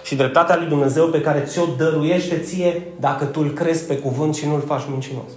[0.03, 4.35] Și dreptatea lui Dumnezeu pe care ți-o dăruiește ție dacă tu îl crezi pe cuvânt
[4.35, 5.31] și nu îl faci mincinos.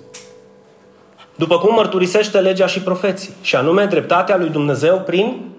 [1.36, 3.34] După cum mărturisește legea și profeții.
[3.42, 5.52] Și anume dreptatea lui Dumnezeu prin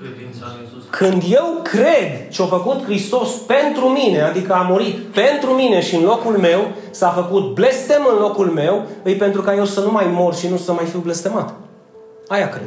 [0.00, 0.61] Credința în Iisus.
[0.98, 5.94] Când eu cred ce a făcut Hristos pentru mine, adică a murit pentru mine și
[5.94, 9.90] în locul meu, s-a făcut blestem în locul meu, e pentru ca eu să nu
[9.90, 11.54] mai mor și nu să mai fiu blestemat.
[12.28, 12.66] Aia cred.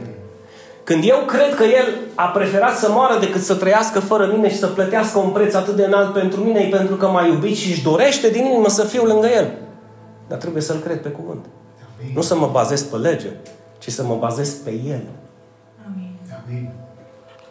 [0.84, 4.58] Când eu cred că El a preferat să moară decât să trăiască fără mine și
[4.58, 7.72] să plătească un preț atât de înalt pentru mine, e pentru că m-a iubit și
[7.72, 9.52] își dorește din inimă să fiu lângă El.
[10.28, 11.46] Dar trebuie să-L cred pe cuvânt.
[12.00, 12.12] Amin.
[12.16, 13.30] Nu să mă bazez pe lege,
[13.78, 15.02] ci să mă bazez pe El.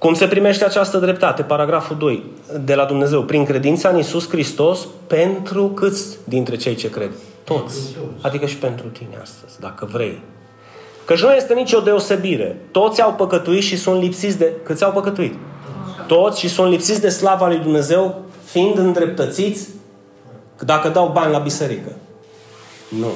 [0.04, 0.16] Amin.
[0.16, 1.42] Cum se primește această dreptate?
[1.42, 2.24] Paragraful 2.
[2.64, 3.22] De la Dumnezeu.
[3.22, 7.10] Prin credința în Isus Hristos pentru câți dintre cei ce cred?
[7.44, 7.92] Toți.
[7.92, 8.26] Pentru toți.
[8.26, 10.22] Adică și pentru tine astăzi, dacă vrei.
[11.04, 12.60] Căci nu este nicio deosebire.
[12.70, 14.52] Toți au păcătuit și sunt lipsiți de...
[14.62, 15.34] Câți au păcătuit?
[16.06, 19.68] Toți și sunt lipsiți de slava lui Dumnezeu, fiind îndreptățiți
[20.64, 21.92] dacă dau bani la biserică.
[22.88, 23.10] Nu.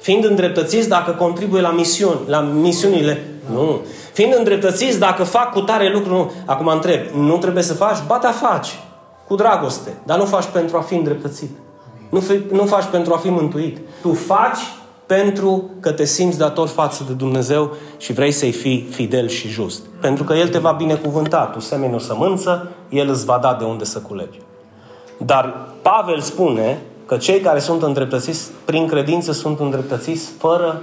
[0.00, 3.37] Fiind îndreptățiți dacă contribuie la misiuni, la misiunile.
[3.52, 3.80] Nu.
[4.12, 6.10] Fiind îndreptățiți dacă fac cu tare lucru.
[6.10, 6.32] Nu.
[6.44, 7.96] Acum întreb, nu trebuie să faci?
[8.06, 8.78] Ba da, faci.
[9.26, 9.96] Cu dragoste.
[10.04, 11.50] Dar nu faci pentru a fi îndreptățit.
[12.08, 13.78] Nu, fi, nu faci pentru a fi mântuit.
[14.02, 14.58] Tu faci
[15.06, 19.82] pentru că te simți dator față de Dumnezeu și vrei să-i fii fidel și just.
[20.00, 21.44] Pentru că El te va binecuvânta.
[21.44, 24.40] Tu semeni o sămânță, El îți va da de unde să culegi.
[25.18, 30.82] Dar Pavel spune că cei care sunt îndreptățiți prin credință sunt îndreptățiți fără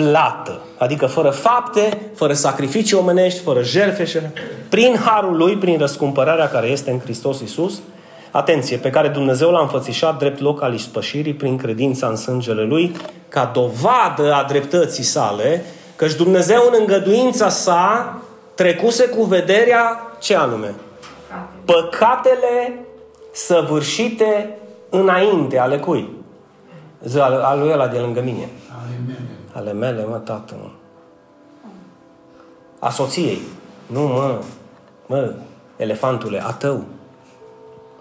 [0.00, 0.60] plată.
[0.78, 4.18] Adică fără fapte, fără sacrificii omenești, fără jertfe, și-
[4.68, 7.80] prin harul lui, prin răscumpărarea care este în Hristos Iisus,
[8.30, 12.96] atenție, pe care Dumnezeu l-a înfățișat drept loc al ispășirii prin credința în sângele lui,
[13.28, 15.64] ca dovadă a dreptății sale,
[15.96, 18.18] căci Dumnezeu în îngăduința sa
[18.54, 20.74] trecuse cu vederea ce anume?
[21.64, 22.84] Păcatele
[23.32, 24.58] săvârșite
[24.90, 26.08] înainte ale cui?
[27.04, 28.48] Zi, al, al lui ăla de lângă mine.
[29.52, 29.86] Ale mele.
[29.90, 30.70] Ale mele, mă, tată, mă.
[32.78, 33.40] A soției.
[33.86, 34.42] Nu, mă.
[35.06, 35.34] Mă,
[35.76, 36.84] elefantule, a tău.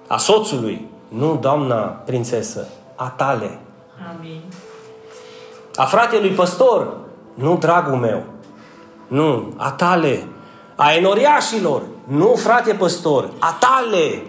[0.08, 0.88] A soțului.
[1.08, 3.60] Nu, doamna prințesă, a tale.
[4.16, 4.42] Amin.
[5.76, 6.98] A fratelui păstor.
[7.34, 8.24] Nu, dragul meu.
[9.08, 10.28] Nu, a tale.
[10.76, 11.82] A enoriașilor.
[12.04, 14.22] Nu, frate păstor, a tale.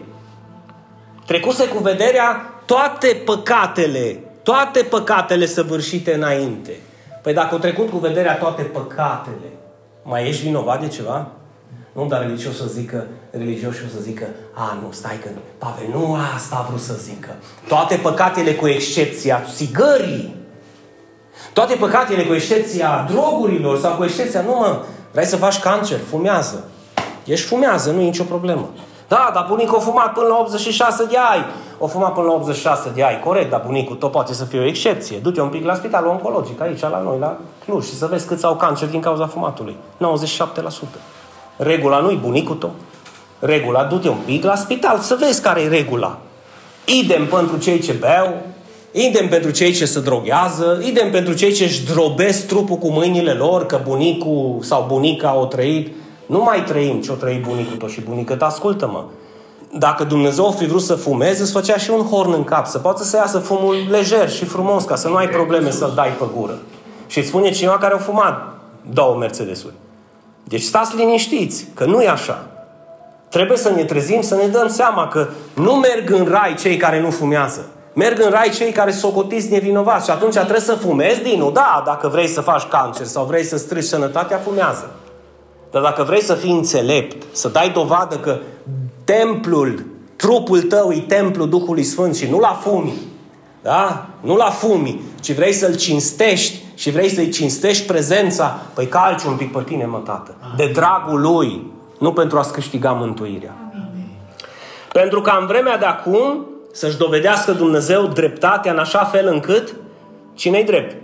[1.27, 6.73] Trecuse cu vederea toate păcatele, toate păcatele săvârșite înainte.
[7.23, 9.51] Păi dacă au trecut cu vederea toate păcatele,
[10.03, 11.27] mai ești vinovat de ceva?
[11.93, 15.29] Nu, dar religios să zică, religioșii o să zică, a, nu, stai că,
[15.59, 17.29] Pavel, nu asta a vrut să zică.
[17.69, 20.35] Toate păcatele cu excepția țigării,
[21.53, 26.65] toate păcatele cu excepția drogurilor sau cu excepția, nu mă, vrei să faci cancer, fumează.
[27.25, 28.71] Ești fumează, nu e nicio problemă.
[29.13, 31.45] Da, dar bunicul a fumat până la 86 de ani.
[31.79, 34.65] O fumat până la 86 de ani, corect, dar bunicul tot poate să fie o
[34.65, 35.19] excepție.
[35.19, 38.45] Du-te un pic la spitalul oncologic, aici, la noi, la Cluj, și să vezi câți
[38.45, 39.77] au cancer din cauza fumatului.
[39.99, 40.01] 97%.
[41.57, 42.71] Regula nu-i bunicul tău.
[43.39, 46.19] Regula, du-te un pic la spital să vezi care e regula.
[46.85, 48.35] Idem pentru cei ce beau,
[48.93, 53.33] idem pentru cei ce se droghează, idem pentru cei ce își drobesc trupul cu mâinile
[53.33, 55.93] lor, că bunicul sau bunica au trăit.
[56.31, 59.05] Nu mai trăim ce o trăit bunicul tău și bunică, dar ascultă-mă.
[59.79, 62.79] Dacă Dumnezeu o fi vrut să fumeze, îți făcea și un horn în cap, să
[62.79, 66.25] poată să iasă fumul lejer și frumos, ca să nu ai probleme să-l dai pe
[66.37, 66.59] gură.
[67.07, 68.59] Și îți spune cineva care au fumat
[68.93, 69.73] două Mercedesuri.
[70.45, 72.47] Deci stați liniștiți, că nu e așa.
[73.29, 77.01] Trebuie să ne trezim, să ne dăm seama că nu merg în rai cei care
[77.01, 77.67] nu fumează.
[77.95, 81.51] Merg în rai cei care socotiți nevinovați și atunci trebuie să fumezi din nou.
[81.51, 84.91] Da, dacă vrei să faci cancer sau vrei să strici sănătatea, fumează.
[85.71, 88.39] Dar dacă vrei să fii înțelept, să dai dovadă că
[89.05, 92.95] templul, trupul tău e templul Duhului Sfânt și nu la fumi,
[93.63, 94.07] da?
[94.21, 99.37] Nu la fumi, ci vrei să-L cinstești și vrei să-i cinstești prezența, păi calci un
[99.37, 100.37] pic pe tine, mă, tată.
[100.57, 101.67] De dragul Lui,
[101.99, 103.55] nu pentru a-ți câștiga mântuirea.
[103.73, 104.09] Amin.
[104.93, 109.75] Pentru că în vremea de acum să-și dovedească Dumnezeu dreptatea în așa fel încât
[110.35, 110.97] cine-i drept?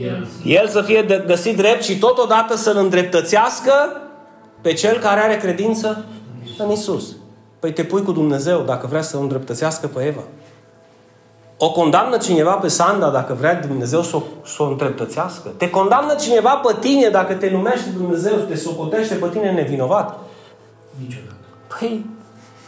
[0.00, 0.26] El.
[0.44, 3.72] El să fie găsit drept și totodată să-L îndreptățească
[4.62, 6.04] pe Cel care are credință
[6.58, 7.16] în Isus.
[7.58, 10.22] Păi te pui cu Dumnezeu dacă vrea să o îndreptățească pe Eva.
[11.56, 15.48] O condamnă cineva pe Sanda dacă vrea Dumnezeu să o, să o întreptățească?
[15.56, 20.18] Te condamnă cineva pe tine dacă te numește Dumnezeu, te socotește pe tine nevinovat?
[21.00, 21.34] Niciodată.
[21.78, 22.06] Păi,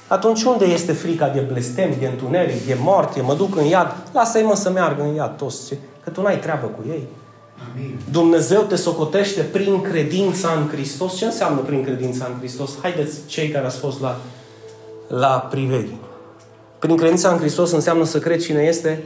[0.09, 3.97] atunci unde este frica de blestem, de întuneric, de moarte, mă duc în iad?
[4.13, 7.09] Lasă-i mă să meargă în iad toți, că tu n-ai treabă cu ei.
[7.73, 7.99] Amin.
[8.11, 11.17] Dumnezeu te socotește prin credința în Hristos.
[11.17, 12.71] Ce înseamnă prin credința în Hristos?
[12.83, 14.17] Haideți, cei care ați fost la,
[15.09, 15.95] la priveghi.
[16.79, 19.03] Prin credința în Hristos înseamnă să crezi cine este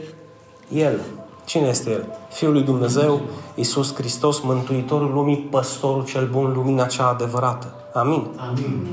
[0.73, 0.99] El.
[1.45, 2.07] Cine este El?
[2.29, 3.21] Fiul lui Dumnezeu,
[3.55, 7.73] Iisus Hristos, Mântuitorul lumii, Păstorul cel bun, lumina cea adevărată.
[7.93, 8.27] Amin.
[8.35, 8.87] Amin.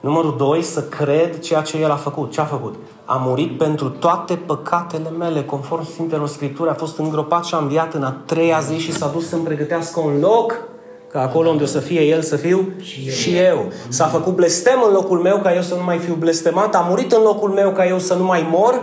[0.00, 2.32] Numărul doi, să cred ceea ce El a făcut.
[2.32, 2.74] Ce a făcut?
[3.04, 7.94] A murit pentru toate păcatele mele, conform Sfintelor Scripturi, a fost îngropat și a înviat
[7.94, 10.70] în a treia zi și s-a dus să-mi pregătească un loc
[11.12, 13.14] Că acolo unde o să fie El să fiu și eu.
[13.14, 13.72] Și eu.
[13.88, 16.74] S-a făcut blestem în locul meu ca eu să nu mai fiu blestemat.
[16.74, 18.82] A murit în locul meu ca eu să nu mai mor.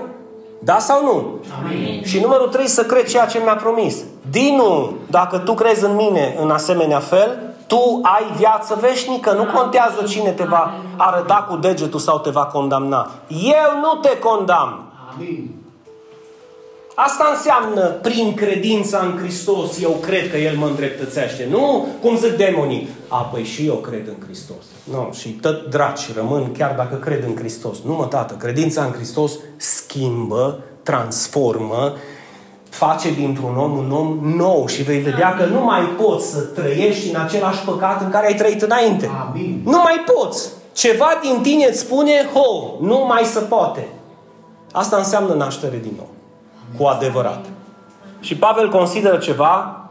[0.60, 1.40] Da sau nu?
[1.64, 2.02] Amin.
[2.04, 3.98] Și numărul 3, să cred ceea ce mi-a promis.
[4.30, 9.32] Dinu, dacă tu crezi în mine în asemenea fel, tu ai viață veșnică.
[9.32, 13.10] Nu contează cine te va arăta cu degetul sau te va condamna.
[13.28, 14.92] Eu nu te condamn.
[15.14, 15.60] Amin.
[16.96, 21.48] Asta înseamnă prin credința în Hristos, eu cred că El mă îndreptățește.
[21.50, 24.64] Nu cum zic demonii, a, păi și eu cred în Hristos.
[24.84, 27.78] Nu, și tot draci rămân chiar dacă cred în Hristos.
[27.86, 31.94] Nu mă, tată, credința în Hristos schimbă, transformă,
[32.70, 37.10] face dintr-un om un om nou și vei vedea că nu mai poți să trăiești
[37.10, 39.10] în același păcat în care ai trăit înainte.
[39.30, 39.62] Amin.
[39.66, 40.50] Nu mai poți.
[40.74, 43.88] Ceva din tine îți spune, ho, nu mai se poate.
[44.72, 46.08] Asta înseamnă naștere din nou
[46.78, 47.46] cu adevărat.
[48.20, 49.84] Și Pavel consideră ceva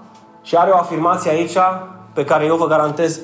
[0.43, 1.57] și are o afirmație aici
[2.12, 3.21] pe care eu vă garantez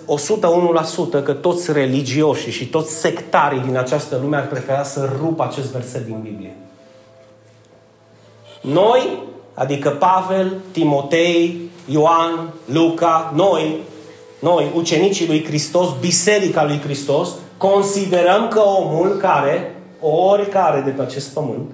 [1.20, 5.72] 101% că toți religioși și toți sectarii din această lume ar prefera să rupă acest
[5.72, 6.56] verset din Biblie.
[8.60, 9.22] Noi,
[9.54, 13.76] adică Pavel, Timotei, Ioan, Luca, noi,
[14.38, 21.32] noi, ucenicii lui Hristos, biserica lui Hristos, considerăm că omul care, oricare de pe acest
[21.32, 21.70] pământ,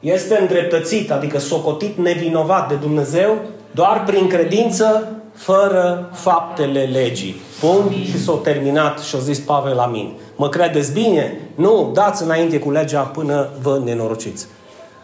[0.00, 3.36] este îndreptățit, adică socotit nevinovat de Dumnezeu,
[3.70, 7.40] doar prin credință, fără faptele legii.
[7.60, 7.92] Bun?
[8.04, 10.12] Și s-a terminat și a zis Pavel, amin.
[10.36, 11.40] Mă credeți bine?
[11.54, 14.46] Nu, dați înainte cu legea până vă nenorociți.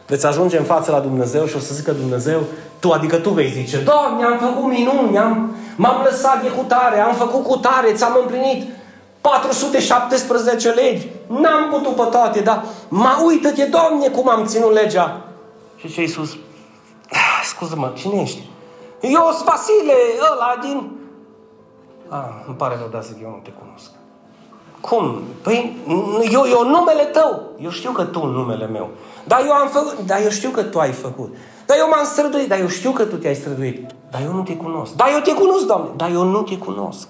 [0.08, 2.40] Veți ajunge în fața la Dumnezeu și o să zică Dumnezeu,
[2.78, 7.14] tu, adică tu vei zice, Doamne, am făcut minuni, am, m-am lăsat de cutare, am
[7.14, 8.68] făcut cutare, ți-am împlinit
[9.20, 11.06] 417 legi.
[11.26, 15.20] N-am putut pe toate, dar mă uită-te, Doamne, cum am ținut legea.
[15.76, 16.36] Și ce Iisus?
[17.10, 18.50] Ah, scuză-mă, cine ești?
[19.00, 19.94] Eu sunt Vasile,
[20.32, 20.90] ăla din...
[22.08, 23.90] Ah, îmi pare rău, dar zic, eu nu te cunosc.
[24.80, 25.22] Cum?
[25.42, 25.76] Păi,
[26.30, 27.42] eu, eu numele tău.
[27.60, 28.90] Eu știu că tu numele meu.
[29.28, 31.36] Dar eu am făcut, dar eu știu că tu ai făcut.
[31.66, 33.86] Dar eu m-am străduit, dar eu știu că tu te-ai străduit.
[34.10, 34.94] Dar eu nu te cunosc.
[34.94, 35.88] Dar eu te cunosc, Doamne.
[35.96, 37.08] Dar eu nu te cunosc.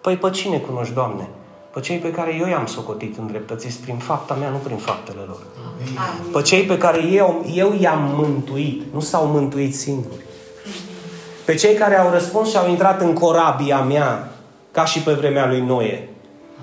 [0.00, 1.28] Păi pe cine cunoști, Doamne?
[1.74, 5.40] Pe cei pe care eu i-am socotit îndreptățiți prin fapta mea, nu prin faptele lor.
[5.66, 6.32] Amin.
[6.32, 10.24] Pe cei pe care eu, eu i-am mântuit, nu s-au mântuit singuri.
[11.44, 14.32] Pe cei care au răspuns și au intrat în corabia mea,
[14.70, 16.08] ca și pe vremea lui Noe.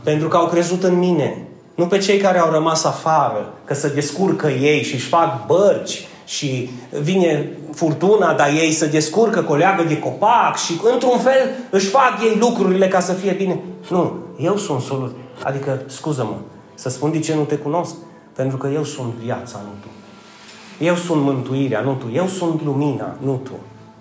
[0.04, 1.48] Pentru că au crezut în mine.
[1.76, 6.08] Nu pe cei care au rămas afară, că se descurcă ei și își fac bărci
[6.26, 6.70] și
[7.02, 11.88] vine furtuna, dar ei se descurcă cu o leagă de copac și într-un fel își
[11.88, 13.60] fac ei lucrurile ca să fie bine.
[13.90, 15.18] Nu, eu sunt soluția.
[15.44, 16.36] Adică, scuză-mă,
[16.74, 17.96] să spun de ce nu te cunosc?
[18.36, 19.88] Pentru că eu sunt viața, nu tu.
[20.84, 22.12] Eu sunt mântuirea, nu tu.
[22.14, 23.52] Eu sunt lumina, nu tu.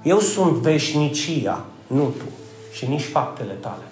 [0.03, 2.25] Eu sunt veșnicia, nu tu.
[2.73, 3.90] Și nici faptele tale.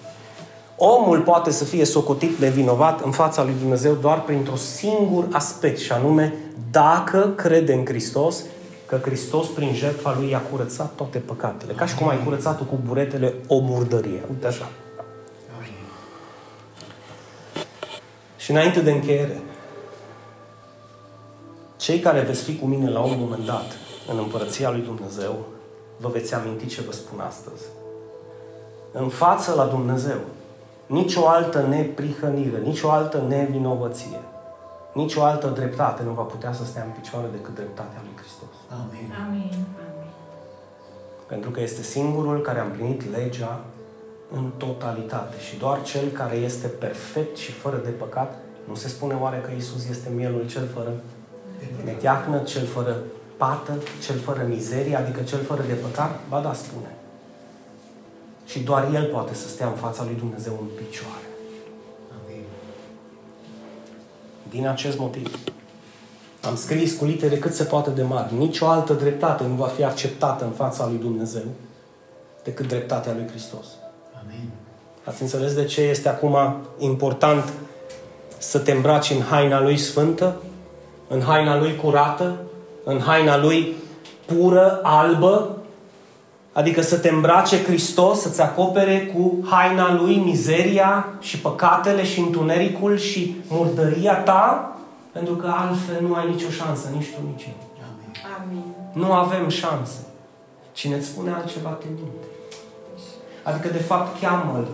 [0.81, 5.91] Omul poate să fie socotit nevinovat în fața lui Dumnezeu doar printr-un singur aspect, și
[5.91, 6.33] anume
[6.71, 8.43] dacă crede în Hristos,
[8.85, 11.73] că Hristos prin jertfa lui i-a curățat toate păcatele.
[11.73, 14.23] Ca și cum ai curățat cu buretele o murdărie.
[14.29, 14.69] Uite așa.
[18.37, 19.41] Și înainte de încheiere,
[21.77, 23.77] cei care veți fi cu mine la un moment dat
[24.11, 25.45] în împărăția lui Dumnezeu,
[25.97, 27.63] vă veți aminti ce vă spun astăzi.
[28.91, 30.17] În față la Dumnezeu,
[30.89, 34.21] nicio altă neprihănire, nicio altă nevinovăție,
[34.93, 38.55] nicio altă dreptate nu va putea să stea în picioare decât dreptatea lui Hristos.
[38.69, 39.13] Amin.
[39.27, 39.65] Amin.
[41.27, 43.59] Pentru că este singurul care a împlinit legea
[44.31, 45.39] în totalitate.
[45.39, 48.37] Și doar cel care este perfect și fără de păcat,
[48.67, 50.91] nu se spune oare că Isus este mielul cel fără
[51.83, 52.95] neteahnă, cel fără
[53.37, 53.73] pată,
[54.03, 56.19] cel fără mizerie, adică cel fără de păcat?
[56.29, 56.93] Ba da, spune.
[58.49, 61.27] Și doar El poate să stea în fața lui Dumnezeu în picioare.
[62.23, 62.43] Amin.
[64.49, 65.39] Din acest motiv,
[66.41, 68.33] am scris cu litere cât se poate de mari.
[68.33, 71.43] Nicio altă dreptate nu va fi acceptată în fața lui Dumnezeu
[72.43, 73.65] decât dreptatea lui Hristos.
[74.23, 74.49] Amin.
[75.03, 76.37] Ați înțeles de ce este acum
[76.77, 77.53] important
[78.37, 80.35] să te îmbraci în haina lui sfântă,
[81.07, 82.35] în haina lui curată,
[82.83, 83.75] în haina lui
[84.25, 85.58] pură, albă,
[86.53, 92.97] adică să te îmbrace Hristos, să-ți acopere cu haina lui mizeria și păcatele și întunericul
[92.97, 94.77] și murdăria ta,
[95.11, 97.53] pentru că altfel nu ai nicio șansă, nici tu, nici eu.
[97.81, 98.15] Amin.
[98.41, 98.63] Amin.
[98.93, 99.97] Nu avem șanse.
[100.71, 102.27] Cine îți spune altceva te minte.
[103.43, 104.67] Adică, de fapt, cheamă-l,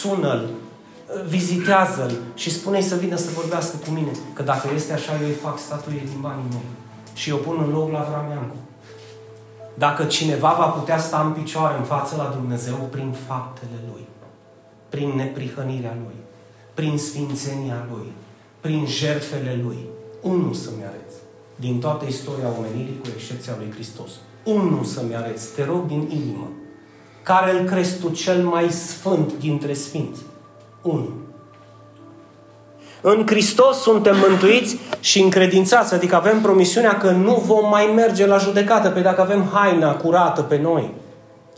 [0.00, 0.48] sună-l,
[1.28, 4.10] vizitează-l și spune-i să vină să vorbească cu mine.
[4.32, 6.68] Că dacă este așa, eu îi fac statuie din banii mei.
[7.14, 8.56] Și eu pun în loc la Vrameancu.
[9.78, 14.06] Dacă cineva va putea sta în picioare în față la Dumnezeu prin faptele Lui,
[14.88, 16.16] prin neprihănirea Lui,
[16.74, 18.12] prin sfințenia Lui,
[18.60, 19.78] prin jertfele Lui,
[20.22, 21.16] unul să-mi arăți.
[21.56, 24.10] Din toată istoria omenirii, cu excepția lui Hristos.
[24.44, 26.50] Unul să-mi arăți, te rog din inimă.
[27.22, 30.22] Care îl crezi tu cel mai sfânt dintre sfinți?
[30.82, 31.25] Unul.
[33.08, 38.38] În Hristos suntem mântuiți și încredințați, adică avem promisiunea că nu vom mai merge la
[38.38, 40.94] judecată, pe dacă avem haina curată pe noi.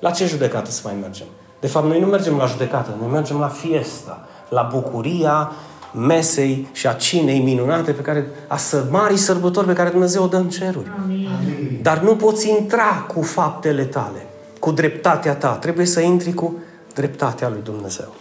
[0.01, 1.27] La ce judecată să mai mergem?
[1.61, 5.53] De fapt, noi nu mergem la judecată, noi mergem la fiesta, la bucuria
[5.93, 10.27] mesei și a cinei minunate pe care, a să, marii sărbători pe care Dumnezeu o
[10.27, 10.91] dă în ceruri.
[11.05, 11.29] Amin.
[11.41, 11.79] Amin.
[11.83, 14.27] Dar nu poți intra cu faptele tale,
[14.59, 15.51] cu dreptatea ta.
[15.51, 16.57] Trebuie să intri cu
[16.95, 18.15] dreptatea lui Dumnezeu.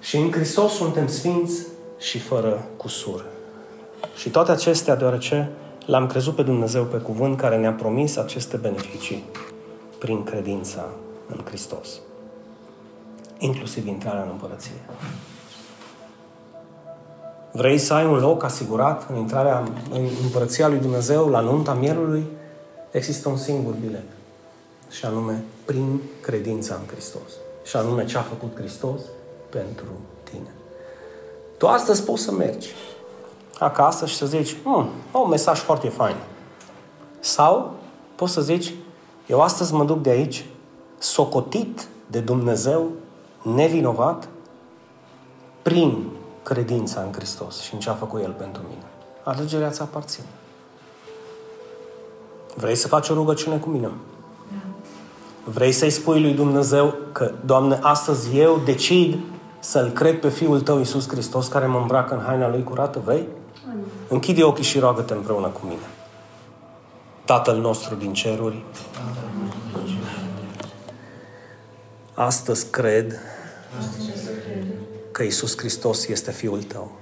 [0.00, 3.24] Și în Hristos suntem sfinți și fără cusur.
[4.16, 5.50] Și toate acestea deoarece
[5.86, 9.24] l-am crezut pe Dumnezeu pe cuvânt care ne-a promis aceste beneficii
[9.98, 10.88] prin credința
[11.28, 11.88] în Hristos.
[13.38, 14.80] Inclusiv intrarea în împărăție.
[17.52, 22.26] Vrei să ai un loc asigurat în intrarea în împărăția lui Dumnezeu, la nunta mielului?
[22.90, 24.06] Există un singur bilet.
[24.90, 27.32] Și anume, prin credința în Hristos.
[27.64, 29.00] Și anume, ce a făcut Hristos
[29.50, 30.15] pentru tine.
[31.58, 32.68] Tu astăzi poți să mergi
[33.58, 36.16] acasă și să zici, hm, un mesaj foarte fain.
[37.20, 37.72] Sau
[38.14, 38.74] poți să zici,
[39.26, 40.46] eu astăzi mă duc de aici,
[40.98, 42.90] socotit de Dumnezeu,
[43.42, 44.28] nevinovat,
[45.62, 46.06] prin
[46.42, 48.84] credința în Hristos și în ce a făcut El pentru mine.
[49.22, 50.26] Alegerea ți aparține.
[52.54, 53.90] Vrei să faci o rugăciune cu mine?
[55.44, 59.18] Vrei să-i spui lui Dumnezeu că, Doamne, astăzi eu decid
[59.66, 63.00] să-L cred pe Fiul Tău, Iisus Hristos, care mă îmbracă în haina Lui curată?
[63.04, 63.26] Vrei?
[64.08, 65.86] Închide ochii și roagă-te împreună cu mine.
[67.24, 68.64] Tatăl nostru din ceruri,
[72.14, 73.18] astăzi cred
[75.12, 76.92] că Iisus Hristos este Fiul Tău.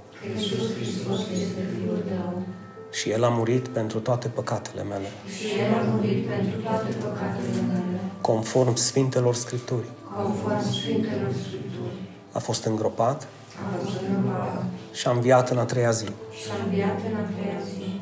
[2.90, 5.08] Și El a murit pentru toate păcatele mele.
[5.38, 9.86] Și El a murit pentru toate păcatele mele, Conform Sfintelor Scripturi.
[10.16, 11.63] conform Sfintelor Scripturi.
[12.34, 13.26] A fost îngropat
[13.64, 14.62] A fost îngropat
[14.92, 16.04] și a înviat în a treia zi.
[16.04, 18.00] și a înviat în a treia zi.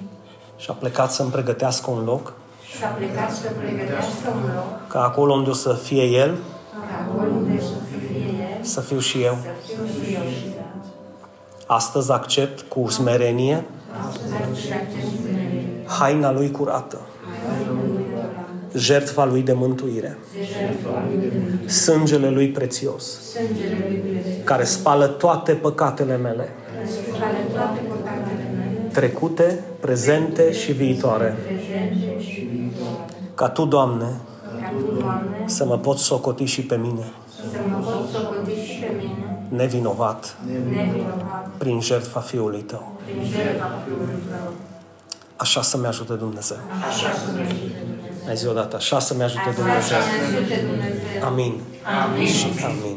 [0.57, 2.33] Și a plecat să-mi pregătească un loc
[2.77, 6.37] Și a plecat să pregătească un loc ca acolo unde o să fie El,
[6.71, 8.19] ca acolo unde să fie
[8.59, 9.39] El, să fiu și eu.
[9.43, 10.65] să fiu și eu și El.
[11.67, 13.65] Astăzi accept cu smerenie
[14.09, 16.99] Astăzi accept smerenie, haina Lui curată,
[18.77, 24.65] jertfa Lui de mântuire, jertfa Lui de mântuire, sângele Lui prețios, sângele Lui prețios, care
[24.65, 31.37] spală toate păcatele mele care spală toate păcatele mele trecute, prezente și viitoare.
[31.45, 33.05] prezente și viitoare.
[33.35, 34.05] Ca Tu, Doamne,
[34.61, 37.05] Ca Tu, Doamne, să mă poți socoti și pe mine,
[37.53, 40.37] să mă poți socoti și pe mine, nevinovat,
[40.69, 42.93] nevinovat, prin jertfa Fiului Tău.
[43.05, 44.53] prin jertfa Fiului Tău.
[45.37, 46.57] Așa să-mi ajute Dumnezeu.
[46.89, 48.12] Așa să ne ajute Dumnezeu.
[48.25, 49.81] Mai zi odată, așa să-mi ajute Așa Dumnezeu.
[49.81, 51.25] să ne ajute Dumnezeu.
[51.25, 51.61] Amin.
[52.05, 52.27] Amin.
[52.27, 52.97] Și amin.